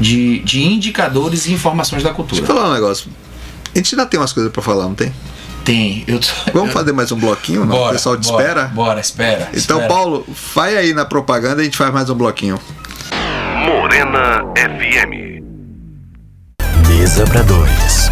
[0.00, 2.40] de, de Indicadores e Informações da Cultura.
[2.40, 3.10] Deixa eu falar um negócio.
[3.74, 5.12] A gente ainda tem umas coisas para falar, não tem?
[5.66, 6.04] Tem.
[6.06, 7.62] Eu tô, Vamos fazer mais um bloquinho?
[7.64, 7.74] Não?
[7.74, 8.64] Bora, o pessoal te bora, espera?
[8.68, 9.48] Bora, espera.
[9.52, 9.88] Então, espera.
[9.88, 12.56] Paulo, vai aí na propaganda e a gente faz mais um bloquinho.
[13.66, 15.42] Morena FM.
[16.88, 18.10] Mesa para dois.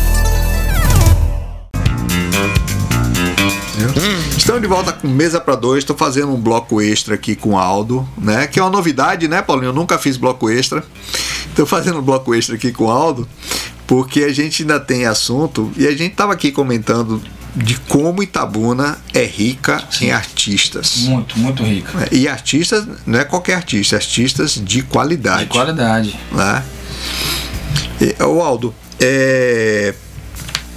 [4.37, 5.79] Estamos de volta com Mesa para Dois.
[5.79, 8.49] Estou fazendo um bloco extra aqui com o Aldo, né?
[8.49, 9.69] Que é uma novidade, né, Paulinho?
[9.69, 10.85] Eu nunca fiz bloco extra.
[11.47, 13.29] Estou fazendo um bloco extra aqui com o Aldo,
[13.87, 17.23] porque a gente ainda tem assunto e a gente estava aqui comentando
[17.55, 20.07] de como Itabuna é rica Sim.
[20.07, 20.97] em artistas.
[20.99, 22.09] Muito, muito rica.
[22.11, 25.45] E artistas, não é qualquer artista, artistas de qualidade.
[25.45, 26.19] De qualidade.
[26.33, 26.65] Né?
[28.01, 29.95] E, o Aldo, é,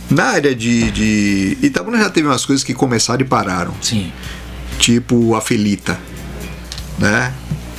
[0.09, 1.57] na área de, de.
[1.61, 3.73] Itabuna já teve umas coisas que começaram e pararam.
[3.82, 4.11] Sim.
[4.80, 5.99] Tipo a Felita.
[6.99, 7.34] Né?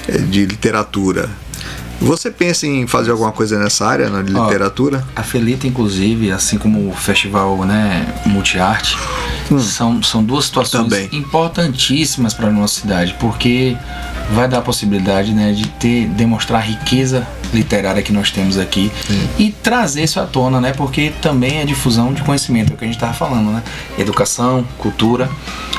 [0.09, 1.29] eh, de literatura.
[2.01, 5.05] Você pensa em fazer alguma coisa nessa área, né, de Ó, literatura?
[5.17, 8.97] A Felita, inclusive, assim como o festival né, Multiarte,
[9.61, 10.89] são, são duas situações Hum.
[10.89, 11.09] Também.
[11.13, 13.77] importantíssimas para a nossa cidade, porque
[14.33, 18.93] vai dar a possibilidade né, de ter, demonstrar a riqueza literária que nós temos aqui
[19.39, 20.73] e trazer isso à tona, né?
[20.75, 23.63] Porque também é difusão de conhecimento, é o que a gente estava falando, né?
[23.99, 25.31] Educação, cultura.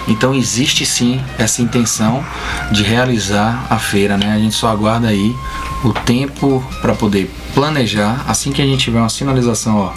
[0.08, 2.26] Então existe sim essa intenção
[2.72, 4.34] de realizar a feira, né?
[4.34, 5.36] A gente só aguarda aí
[5.84, 8.24] o tempo para poder planejar.
[8.28, 9.94] Assim que a gente tiver uma sinalização, ó,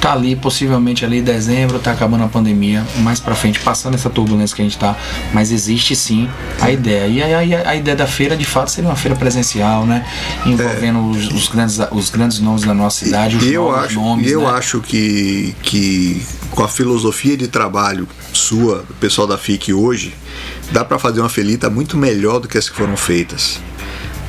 [0.00, 4.08] tá ali possivelmente ali em dezembro, tá acabando a pandemia, mais para frente, passando essa
[4.08, 4.96] turbulência que a gente tá,
[5.32, 6.28] mas existe sim
[6.60, 7.06] a ideia.
[7.06, 10.06] E aí a, a ideia da feira, de fato, seria uma feira presencial, né?
[10.44, 14.30] Envolvendo os, os grandes, os grandes nomes da nossa cidade, os E eu acho, nomes,
[14.30, 14.50] eu né?
[14.50, 20.14] acho que, que com a filosofia de trabalho sua, do pessoal da FIC hoje,
[20.70, 23.60] dá para fazer uma felita muito melhor do que as que foram feitas.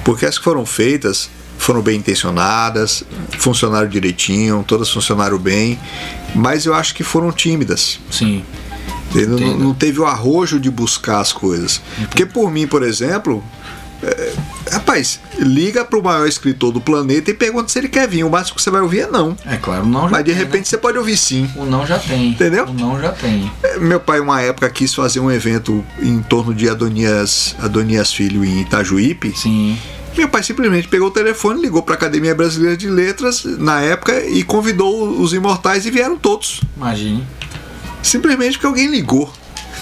[0.07, 3.03] Porque as que foram feitas foram bem intencionadas,
[3.39, 5.77] funcionaram direitinho, todas funcionaram bem,
[6.33, 7.99] mas eu acho que foram tímidas.
[8.09, 8.45] Sim.
[9.13, 9.57] Não, Entendo.
[9.57, 11.81] não teve o arrojo de buscar as coisas.
[12.07, 13.43] Porque por mim, por exemplo,
[14.01, 14.33] é,
[14.71, 18.23] rapaz, liga pro maior escritor do planeta e pergunta se ele quer vir.
[18.23, 19.35] O máximo que você vai ouvir é não.
[19.45, 21.41] É claro, o não já Mas de tem, repente você pode ouvir sim.
[21.41, 21.49] né?
[21.57, 22.29] O não já tem.
[22.29, 22.63] Entendeu?
[22.65, 23.51] O não já tem.
[23.61, 28.45] É, Meu pai, uma época, quis fazer um evento em torno de Adonias, Adonias Filho
[28.45, 29.33] em Itajuípe.
[29.35, 29.77] Sim.
[30.17, 34.19] Meu pai simplesmente pegou o telefone, ligou para a Academia Brasileira de Letras na época
[34.25, 36.61] e convidou os imortais e vieram todos.
[36.75, 37.25] Imagine.
[38.01, 39.31] Simplesmente porque alguém ligou.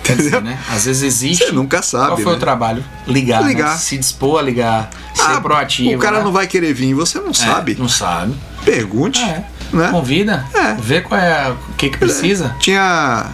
[0.03, 0.59] Quer dizer, né?
[0.69, 1.45] Às vezes existe.
[1.45, 2.07] Você nunca sabe.
[2.07, 2.37] Qual foi né?
[2.37, 2.83] o trabalho?
[3.07, 3.41] Ligar.
[3.43, 3.47] né?
[3.47, 3.77] Ligar.
[3.77, 4.89] Se dispor a ligar.
[5.15, 5.95] Ser Ah, proativo.
[5.95, 6.23] O cara né?
[6.25, 7.75] não vai querer vir, você não É, sabe.
[7.79, 8.35] Não sabe.
[8.63, 9.21] Pergunte.
[9.21, 9.45] É.
[9.73, 9.89] Né?
[9.89, 10.45] Convida.
[10.53, 10.73] É.
[10.75, 12.55] Vê qual é o que, que precisa.
[12.59, 13.25] Tinha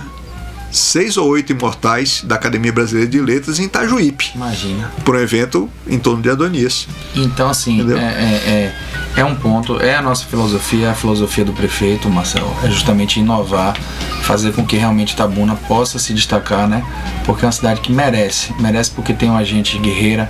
[0.72, 4.92] seis ou oito imortais da Academia Brasileira de Letras em Itajuípe, Imagina.
[5.04, 6.88] por um evento em torno de Adonias.
[7.16, 8.74] Então, assim, é, é,
[9.18, 13.20] é, é um ponto, é a nossa filosofia, a filosofia do prefeito, Marcelo, é justamente
[13.20, 13.76] inovar,
[14.24, 16.84] fazer com que realmente Itabuna possa se destacar, né?
[17.26, 20.30] Porque é uma cidade que merece, merece porque tem uma gente guerreira,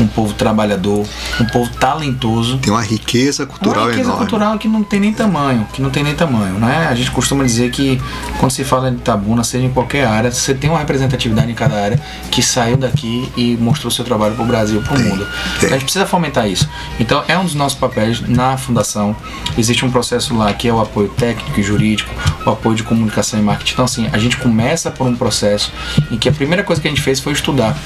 [0.00, 1.06] um povo trabalhador,
[1.40, 2.58] um povo talentoso.
[2.58, 4.18] Tem uma riqueza cultural uma riqueza enorme.
[4.18, 6.88] cultural que não tem nem tamanho, que não tem nem tamanho, né?
[6.90, 8.00] A gente costuma dizer que
[8.38, 11.76] quando se fala de Itabuna, seja em qualquer área, você tem uma representatividade em cada
[11.76, 12.00] área
[12.30, 15.26] que saiu daqui e mostrou seu trabalho para o Brasil, para o mundo.
[15.58, 15.70] tem.
[15.70, 16.68] A gente precisa fomentar isso.
[17.00, 19.16] Então é um dos nossos papéis na fundação.
[19.56, 22.10] Existe um processo lá que é o apoio técnico e jurídico,
[22.44, 23.72] o apoio de comunicação e marketing.
[23.72, 25.72] Então assim, a gente começa por um processo
[26.10, 27.76] em que a primeira coisa que a gente fez foi estudar,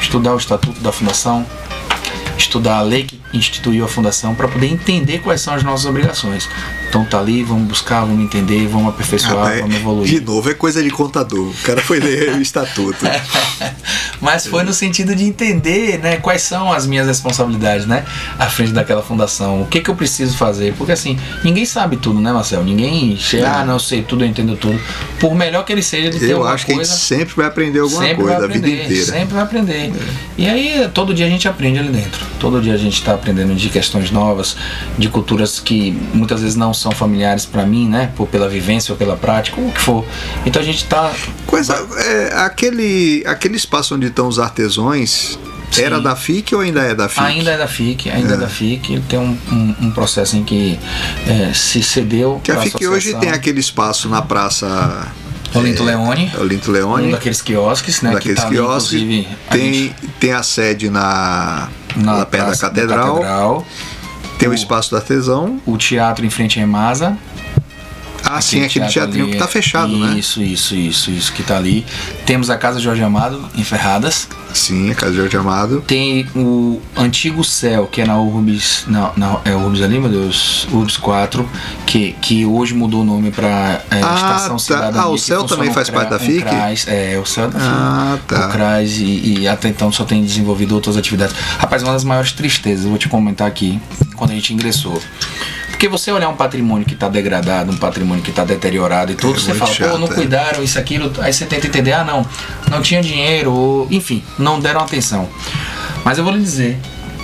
[0.00, 1.44] estudar o estatuto da fundação,
[2.36, 6.48] estudar a lei que instituiu a fundação para poder entender quais são as nossas obrigações.
[6.88, 10.22] Então tá ali, vamos buscar, vamos entender, vamos aperfeiçoar, Rapaz, vamos de evoluir.
[10.24, 11.48] novo, é coisa de contador.
[11.48, 13.04] O cara foi ler o estatuto.
[14.20, 18.04] Mas foi no sentido de entender, né, quais são as minhas responsabilidades, né,
[18.38, 19.62] à frente daquela fundação.
[19.62, 20.74] O que que eu preciso fazer?
[20.74, 22.64] Porque assim, ninguém sabe tudo, né, Marcel?
[22.64, 24.80] Ninguém chega, ah, não eu sei tudo, eu entendo tudo.
[25.20, 27.46] Por melhor que ele seja de ter Eu acho que a gente coisa, sempre vai
[27.46, 29.04] aprender alguma coisa vai a vida aprender, inteira.
[29.04, 29.92] sempre vai aprender.
[30.36, 32.24] E aí todo dia a gente aprende ali dentro.
[32.40, 34.56] Todo dia a gente está aprendendo de questões novas,
[34.96, 38.98] de culturas que muitas vezes não são familiares para mim, né, por pela vivência ou
[38.98, 40.04] pela prática, ou o que for.
[40.46, 41.12] Então a gente tá
[41.46, 45.38] Coisa, é, aquele, aquele espaço onde estão os artesões
[45.70, 45.82] Sim.
[45.82, 47.20] era da FIC ou ainda é da FIC?
[47.24, 49.00] Ainda é da FIC, ainda é, da FIC.
[49.08, 50.78] Tem um, um, um processo em que
[51.26, 52.40] é, se cedeu.
[52.42, 53.20] Que a FIC hoje associação.
[53.20, 55.08] tem aquele espaço na praça.
[55.54, 56.30] Olinto Leone.
[56.38, 57.10] Olinto Um Leone.
[57.12, 58.12] daqueles quiosques, né?
[58.12, 59.26] daqueles que tá quiosques.
[59.50, 61.68] tem, gente- tem a sede na,
[61.98, 63.08] na perto da catedral.
[63.14, 63.66] catedral,
[64.38, 65.60] Tem o O- espaço do artesão.
[65.66, 67.16] O teatro em frente à Emasa.
[68.30, 70.18] Ah, sim, aquele teatrinho ali que tá é- fechado, né?
[70.18, 71.84] Isso, isso, isso, isso que tá ali.
[72.26, 74.28] Temos a Casa Jorge Amado, em Ferradas.
[74.52, 75.82] Sim, a Casa Jorge Amado.
[75.86, 78.84] Tem o antigo céu, que é na Urbis.
[78.86, 79.12] Na,
[79.44, 80.66] é Urbis ali, meu Deus?
[80.72, 81.48] Urbis 4,
[81.86, 84.58] que, que hoje mudou o nome pra é, Ah, Estação tá.
[84.58, 85.00] Cidadania.
[85.00, 86.42] Ah, o céu também faz parte da FIC?
[86.42, 87.70] CRAS, é, o céu da FIC.
[87.72, 88.46] Ah, tá.
[88.46, 91.34] O CRAS e, e até então só tem desenvolvido outras atividades.
[91.58, 93.80] Rapaz, uma das maiores tristezas, eu vou te comentar aqui,
[94.16, 95.00] quando a gente ingressou.
[95.78, 99.36] Porque você olhar um patrimônio que está degradado, um patrimônio que está deteriorado e tudo,
[99.36, 100.10] É você fala, chato, pô, não é.
[100.10, 102.26] cuidaram, isso, aquilo, aí você tenta entender, ah não,
[102.68, 105.28] não tinha dinheiro, ou, enfim, não deram atenção.
[106.04, 106.76] Mas eu vou lhe dizer,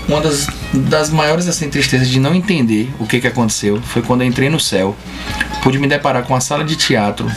[0.06, 4.20] uma das, das maiores assim, tristezas de não entender o que, que aconteceu foi quando
[4.20, 4.94] eu entrei no céu,
[5.60, 7.28] pude me deparar com uma sala de teatro,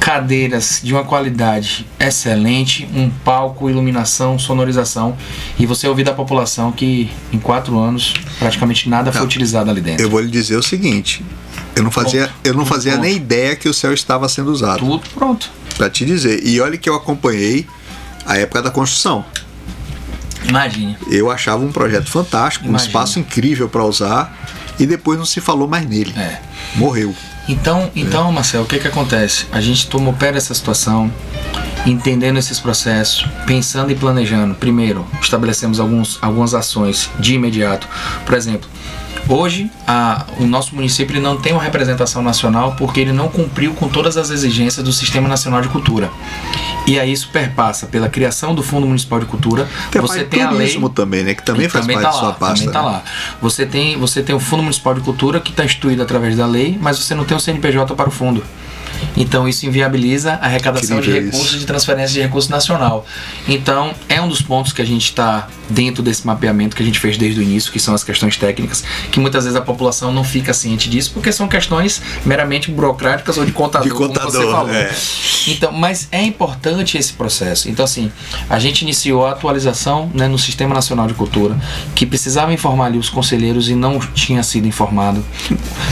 [0.00, 5.16] cadeiras de uma qualidade excelente, um palco, iluminação, sonorização,
[5.58, 9.26] e você ouvir da população que em quatro anos praticamente nada foi Não.
[9.26, 10.04] utilizado ali dentro.
[10.04, 11.24] Eu vou lhe dizer o seguinte.
[11.74, 12.34] Eu não fazia, Ponto.
[12.44, 13.02] eu não fazia Ponto.
[13.02, 14.78] nem ideia que o céu estava sendo usado.
[14.80, 15.50] Tudo pronto.
[15.76, 16.46] Pra te dizer.
[16.46, 17.66] E olha que eu acompanhei
[18.26, 19.24] a época da construção.
[20.46, 20.96] Imagine.
[21.10, 22.88] Eu achava um projeto fantástico, um Imagina.
[22.88, 24.36] espaço incrível para usar
[24.78, 26.12] e depois não se falou mais nele.
[26.16, 26.38] É.
[26.76, 27.14] Morreu.
[27.48, 29.46] Então, então, Marcel, o que que acontece?
[29.52, 31.12] A gente tomou pé dessa situação,
[31.84, 34.54] entendendo esses processos, pensando e planejando.
[34.54, 37.86] Primeiro, estabelecemos alguns, algumas ações de imediato.
[38.24, 38.68] Por exemplo,
[39.28, 43.72] hoje a- o nosso município ele não tem uma representação nacional porque ele não cumpriu
[43.74, 46.10] com todas as exigências do Sistema Nacional de Cultura.
[46.86, 49.66] E aí isso perpassa pela criação do Fundo Municipal de Cultura.
[49.90, 51.34] Tem a você tem a lei também, né?
[51.34, 52.66] Que também faz também parte tá da sua pasta.
[52.66, 52.86] Também tá né?
[52.96, 53.02] lá.
[53.40, 56.78] Você tem, você tem o Fundo Municipal de Cultura que está instituído através da lei,
[56.80, 58.44] mas você não tem o CNPJ para o fundo.
[59.16, 63.06] Então isso inviabiliza a arrecadação de recursos de transferência de recurso nacional.
[63.48, 66.98] Então é um dos pontos que a gente está dentro desse mapeamento que a gente
[66.98, 70.24] fez desde o início, que são as questões técnicas, que muitas vezes a população não
[70.24, 74.52] fica ciente disso, porque são questões meramente burocráticas ou de contador, De como você contador,
[74.52, 74.74] falou.
[74.74, 74.92] é.
[75.46, 77.68] Então, mas é importante esse processo.
[77.68, 78.10] Então, assim,
[78.48, 81.56] a gente iniciou a atualização né, no Sistema Nacional de Cultura,
[81.94, 85.24] que precisava informar ali os conselheiros e não tinha sido informado.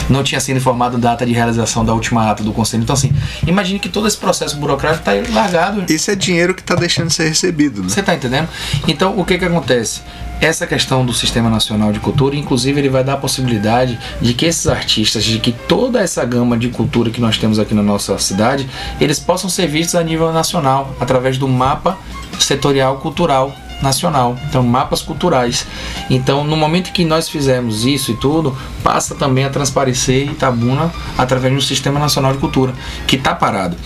[0.09, 2.83] Não tinha sido informado data de realização da última ata do conselho.
[2.83, 3.11] Então, assim,
[3.45, 5.85] imagine que todo esse processo burocrático está largado.
[5.91, 7.89] Isso é dinheiro que está deixando de ser recebido, né?
[7.89, 8.47] Você está entendendo?
[8.87, 10.01] Então, o que que acontece?
[10.41, 14.45] Essa questão do Sistema Nacional de Cultura, inclusive, ele vai dar a possibilidade de que
[14.45, 18.17] esses artistas, de que toda essa gama de cultura que nós temos aqui na nossa
[18.17, 18.67] cidade,
[18.99, 21.97] eles possam ser vistos a nível nacional, através do mapa
[22.39, 25.67] setorial cultural nacional, então mapas culturais.
[26.09, 31.53] Então, no momento que nós fizermos isso e tudo, passa também a transparecer Itabuna através
[31.53, 32.73] do Sistema Nacional de Cultura,
[33.05, 33.77] que está parado.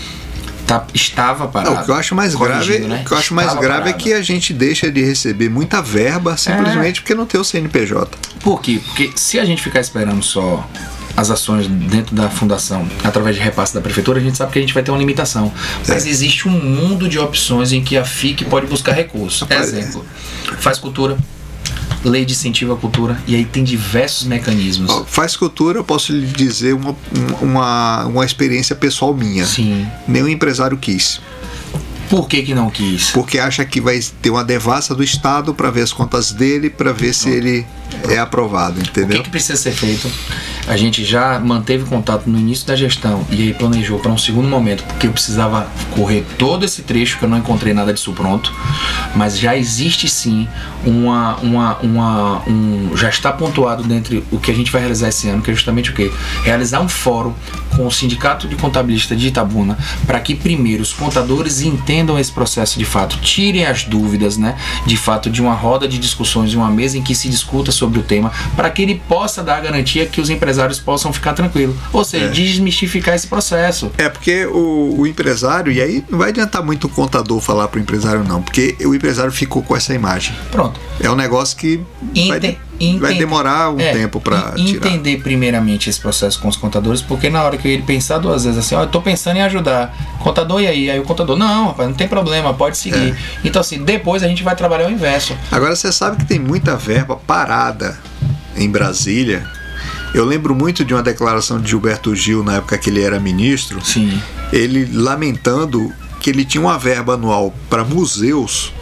[0.65, 1.75] Tá, estava parado.
[1.75, 3.01] Não, o que eu acho mais grave, né?
[3.01, 5.81] o que eu acho mais Estava grave é que a gente deixa de receber muita
[5.81, 8.17] verba simplesmente porque não tem o CNPJ.
[8.41, 8.81] Por quê?
[8.85, 10.67] Porque se a gente ficar esperando só
[11.17, 14.61] as ações dentro da fundação através de repasse da prefeitura, a gente sabe que a
[14.61, 15.51] gente vai ter uma limitação.
[15.87, 16.09] Mas É.
[16.09, 19.41] existe um mundo de opções em que a FIC pode buscar recursos.
[19.41, 20.05] Rapaz, Exemplo,
[20.59, 21.17] faz cultura,
[22.05, 24.91] lei de incentivo à cultura, e aí tem diversos mecanismos.
[25.07, 26.95] Faz cultura, eu posso lhe dizer uma,
[27.41, 29.43] uma, uma experiência pessoal minha.
[29.43, 29.87] Sim.
[30.07, 31.19] Nenhum empresário quis.
[32.09, 33.09] Por que que não quis?
[33.11, 36.93] Porque acha que vai ter uma devassa do Estado para ver as contas dele, para
[36.93, 37.65] ver se ele
[38.07, 39.23] é aprovado, O que, entendeu?
[39.23, 40.09] que precisa ser feito?
[40.67, 44.49] A gente já manteve contato no início da gestão e aí planejou para um segundo
[44.49, 48.53] momento, porque eu precisava correr todo esse trecho que eu não encontrei nada disso pronto,
[49.15, 50.45] mas já existe sim
[50.85, 55.29] uma, uma, uma um, já está pontuado dentro o que a gente vai realizar esse
[55.29, 56.11] ano, que é justamente o que
[56.43, 57.33] realizar um fórum
[57.75, 62.77] com o sindicato de contabilistas de Itabuna para que primeiro os contadores entendam esse processo
[62.77, 66.69] de fato, tirem as dúvidas, né, de fato de uma roda de discussões, de uma
[66.69, 70.05] mesa em que se discuta sobre o tema, para que ele possa dar a garantia
[70.05, 72.29] que os empresários possam ficar tranquilos, ou seja, É.
[72.29, 73.91] desmistificar esse processo.
[73.97, 77.79] É porque o, o empresário, e aí não vai adiantar muito o contador falar pro
[77.79, 80.35] empresário, não, porque o empresário ficou com essa imagem.
[80.51, 80.79] Pronto.
[80.99, 81.79] É um negócio que
[82.27, 82.57] vai,
[82.99, 84.87] vai demorar um É, tempo para tirar.
[84.87, 88.57] entender primeiramente esse processo com os contadores, porque na hora que ele pensar duas vezes
[88.59, 90.89] assim, ó, eu tô pensando em ajudar, contador e aí?
[90.89, 93.11] Aí o contador, não, rapaz, não tem problema, pode seguir.
[93.13, 93.15] É.
[93.43, 95.35] Então assim, depois a gente vai trabalhar o inverso.
[95.51, 97.97] Agora você sabe que tem muita verba parada
[98.55, 99.47] em Brasília.
[100.13, 103.83] Eu lembro muito de uma declaração de Gilberto Gil na época que ele era ministro,
[103.85, 104.21] Sim.
[104.51, 108.73] ele lamentando que ele tinha uma verba anual para museus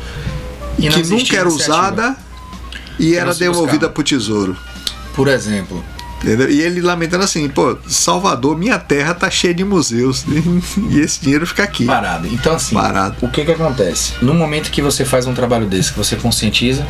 [0.77, 2.15] que nunca era usada
[2.99, 4.55] e era devolvida para o tesouro.
[5.15, 5.83] Por exemplo,
[6.23, 6.49] Entendeu?
[6.49, 10.25] E ele lamentando assim, pô, Salvador, minha terra tá cheia de museus
[10.89, 11.85] e esse dinheiro fica aqui.
[11.85, 12.27] parado.
[12.27, 13.15] Então assim, Parado.
[13.21, 14.13] o que que acontece?
[14.21, 16.85] No momento que você faz um trabalho desse, que você conscientiza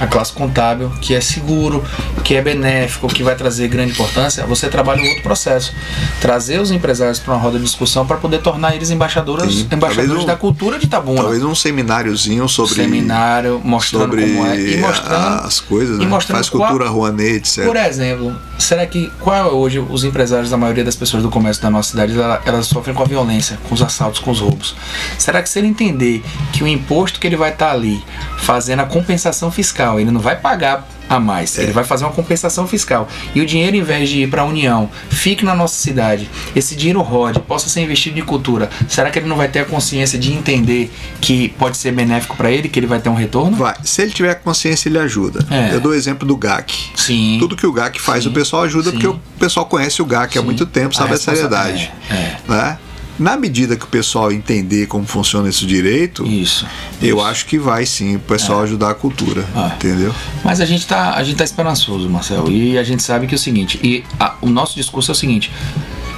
[0.00, 1.84] a classe contábil, que é seguro,
[2.24, 5.72] que é benéfico, que vai trazer grande importância, você trabalha um outro processo.
[6.20, 10.22] Trazer os empresários para uma roda de discussão para poder tornar eles embaixadores, Sim, embaixadores
[10.24, 11.20] um- da cultura de Itabuna.
[11.22, 16.06] Talvez um semináriozinho sobre seminário mostrando sobre como é e mostrando as coisas, e né?
[16.06, 17.64] mostrando Faz qual- cultura, Rouanet, etc.
[17.66, 21.62] Por exemplo, será que qual é hoje os empresários da maioria das pessoas do comércio
[21.62, 24.74] da nossa cidade ela- elas sofrem com a violência, com os assaltos, com os roubos?
[25.18, 26.22] Será que se ele entender
[26.52, 28.02] que o imposto que ele vai estar ali
[28.38, 31.64] fazendo a compensação fiscal, ele não vai pagar a mais, É.
[31.64, 34.44] ele vai fazer uma compensação fiscal e o dinheiro em vez de ir para a
[34.44, 39.18] União fique na nossa cidade, esse dinheiro rode, possa ser investido em cultura, será que
[39.18, 40.90] ele não vai ter a consciência de entender
[41.20, 43.56] que pode ser benéfico para ele, que ele vai ter um retorno?
[43.56, 43.74] Vai.
[43.82, 45.44] Se ele tiver consciência, ele ajuda.
[45.50, 45.74] É.
[45.74, 46.72] Eu dou o exemplo do GAC.
[46.94, 47.36] Sim.
[47.40, 48.30] Tudo que o GAC faz, Sim.
[48.30, 48.92] o pessoal ajuda Sim.
[48.92, 50.46] porque o pessoal conhece o GAC há Sim.
[50.46, 51.92] muito tempo, sabe a, responsa- seriedade.
[52.08, 52.36] É, é.
[52.48, 52.78] Né?
[53.20, 56.66] Na medida que o pessoal entender como funciona esse direito, Isso.
[57.02, 57.26] eu isso.
[57.26, 59.46] acho que vai sim o pessoal ajudar a cultura.
[59.54, 59.72] Ah.
[59.76, 60.12] Entendeu?
[60.42, 62.50] Mas a gente tá, a gente tá esperançoso, Marcel.
[62.50, 65.14] E a gente sabe que é o seguinte, e a- o nosso discurso é o
[65.14, 65.52] seguinte: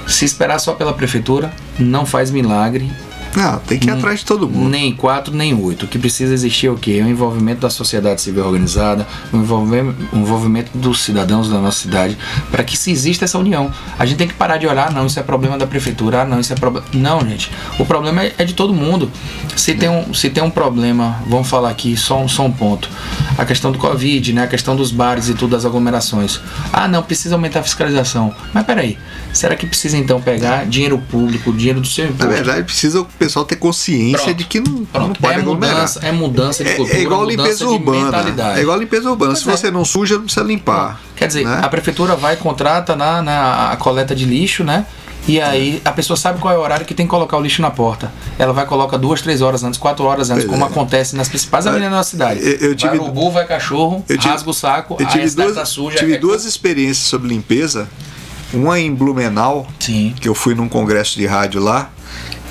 [0.07, 2.89] se esperar só pela prefeitura, não faz milagre
[3.35, 4.69] Não, tem que ir atrás de todo mundo.
[4.69, 5.85] Nem quatro, nem oito.
[5.85, 7.01] O que precisa existir é o quê?
[7.01, 12.17] O envolvimento da sociedade civil organizada, o envolvimento, o envolvimento dos cidadãos da nossa cidade,
[12.51, 13.71] para que se exista essa união.
[13.97, 16.39] A gente tem que parar de olhar, não, isso é problema da prefeitura, ah, não,
[16.39, 16.85] isso é problema.
[16.93, 17.51] Não, gente.
[17.79, 19.11] O problema é, é de todo mundo.
[19.55, 22.89] Se tem, um, se tem um problema, vamos falar aqui, só um, só um ponto.
[23.37, 24.43] A questão do Covid, né?
[24.43, 26.39] A questão dos bares e tudo, das aglomerações.
[26.71, 28.33] Ah, não, precisa aumentar a fiscalização.
[28.53, 28.97] Mas peraí,
[29.31, 32.25] será que precisa então pegar dinheiro público, dinheiro do seu imposto?
[32.25, 34.37] Na verdade, precisa pessoal ter consciência Pronto.
[34.37, 35.75] de que não, Pronto, não pode é aglomerar.
[35.75, 38.57] mudança, é mudança de É- cultura, é igual mudança limpeza urbana.
[38.57, 39.35] É igual limpeza urbana.
[39.35, 39.57] Se Pois é.
[39.57, 40.99] você não suja, não precisa limpar.
[41.15, 41.59] Quer dizer, né?
[41.63, 44.85] a prefeitura vai, contrata na, na a coleta de lixo, né?
[45.25, 47.61] E aí a pessoa sabe qual é o horário que tem que colocar o lixo
[47.61, 48.11] na porta.
[48.37, 50.67] Ela vai coloca duas, três horas antes, quatro horas antes, Pois como é.
[50.67, 52.41] acontece nas principais avenidas da nossa cidade.
[52.41, 55.55] Eu- eu tive- vai urubu, vai cachorro, Eu tive- rasga o saco, Eu tive duas,
[55.55, 55.97] tá suja.
[55.97, 57.87] tive é- duas experiências sobre limpeza.
[58.53, 60.13] Uma em Blumenau, Sim.
[60.19, 61.89] que eu fui num congresso de rádio lá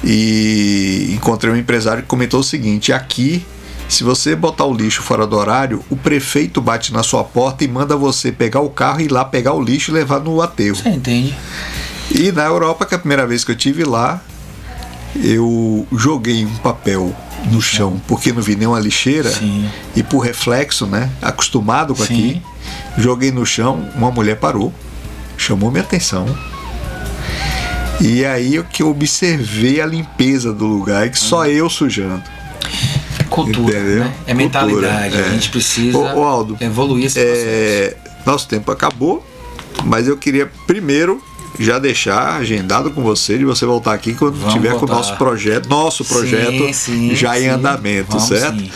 [0.05, 3.45] e encontrei um empresário que comentou o seguinte: aqui,
[3.89, 7.69] se você botar o lixo fora do horário, o prefeito bate na sua porta e
[7.69, 10.77] manda você pegar o carro e ir lá pegar o lixo e levar no aterro.
[10.77, 11.37] Você entende?
[12.11, 14.21] E na Europa, que é a primeira vez que eu tive lá,
[15.17, 17.15] eu joguei um papel
[17.51, 19.69] no chão porque não vi nenhuma lixeira Sim.
[19.97, 22.15] e por reflexo, né, acostumado com Sim.
[22.15, 22.43] aqui,
[22.99, 24.73] joguei no chão, uma mulher parou,
[25.37, 26.27] chamou minha atenção.
[28.03, 32.23] E aí eu que eu observei a limpeza do lugar, e que só eu sujando.
[33.19, 34.05] É cultura, Entendeu?
[34.05, 34.15] né?
[34.27, 35.17] É Cultura, mentalidade.
[35.17, 35.21] é.
[35.27, 37.47] A gente precisa Ô, ô, Aldo, evoluir esse processo.
[37.47, 37.97] É,
[38.27, 39.25] nosso tempo acabou,
[39.85, 41.23] mas eu queria primeiro
[41.61, 44.95] já deixar agendado com você de você voltar aqui quando Vamos tiver com o voltar.
[44.95, 47.49] nosso projeto, nosso Sim, projeto sim, já em sim.
[47.51, 48.59] andamento, Vamos certo?
[48.59, 48.71] sim.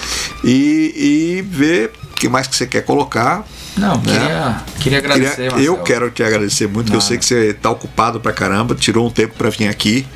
[0.44, 3.44] E, e ver o que mais que você quer colocar.
[3.76, 4.02] Não, né?
[4.04, 5.76] queria, queria agradecer, Queria- Marcelo.
[5.76, 9.06] eu quero te agradecer muito, que eu sei que você está ocupado pra caramba, tirou
[9.06, 10.06] um tempo para vir aqui.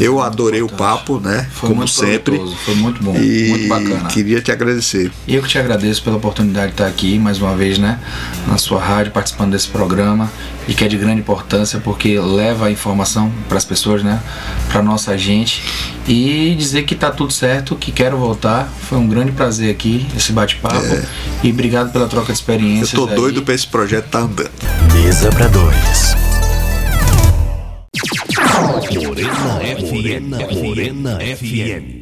[0.00, 1.46] eu adorei o papo, né?
[1.52, 2.20] Foi como muito sempre.
[2.36, 4.08] proveitoso, foi muito bom, E muito bacana.
[4.08, 5.10] queria te agradecer.
[5.26, 7.98] Eu que te agradeço pela oportunidade de estar aqui mais uma vez, né,
[8.46, 10.30] na sua rádio, participando desse programa
[10.68, 14.20] e que é de grande importância porque leva a informação para as pessoas, né,
[14.70, 15.62] para nossa gente
[16.06, 18.68] e dizer que tá tudo certo, que quero voltar.
[18.88, 20.80] Foi um grande prazer aqui esse bate-papo
[21.42, 22.34] e obrigado pela troca de É.
[22.40, 22.99] Experiências.
[23.06, 23.16] Tô aí.
[23.16, 24.50] doido pra esse projeto tá andando.
[24.92, 26.14] Mesa para dois.
[28.94, 30.62] Morena FM.
[30.62, 31.98] Morena FM.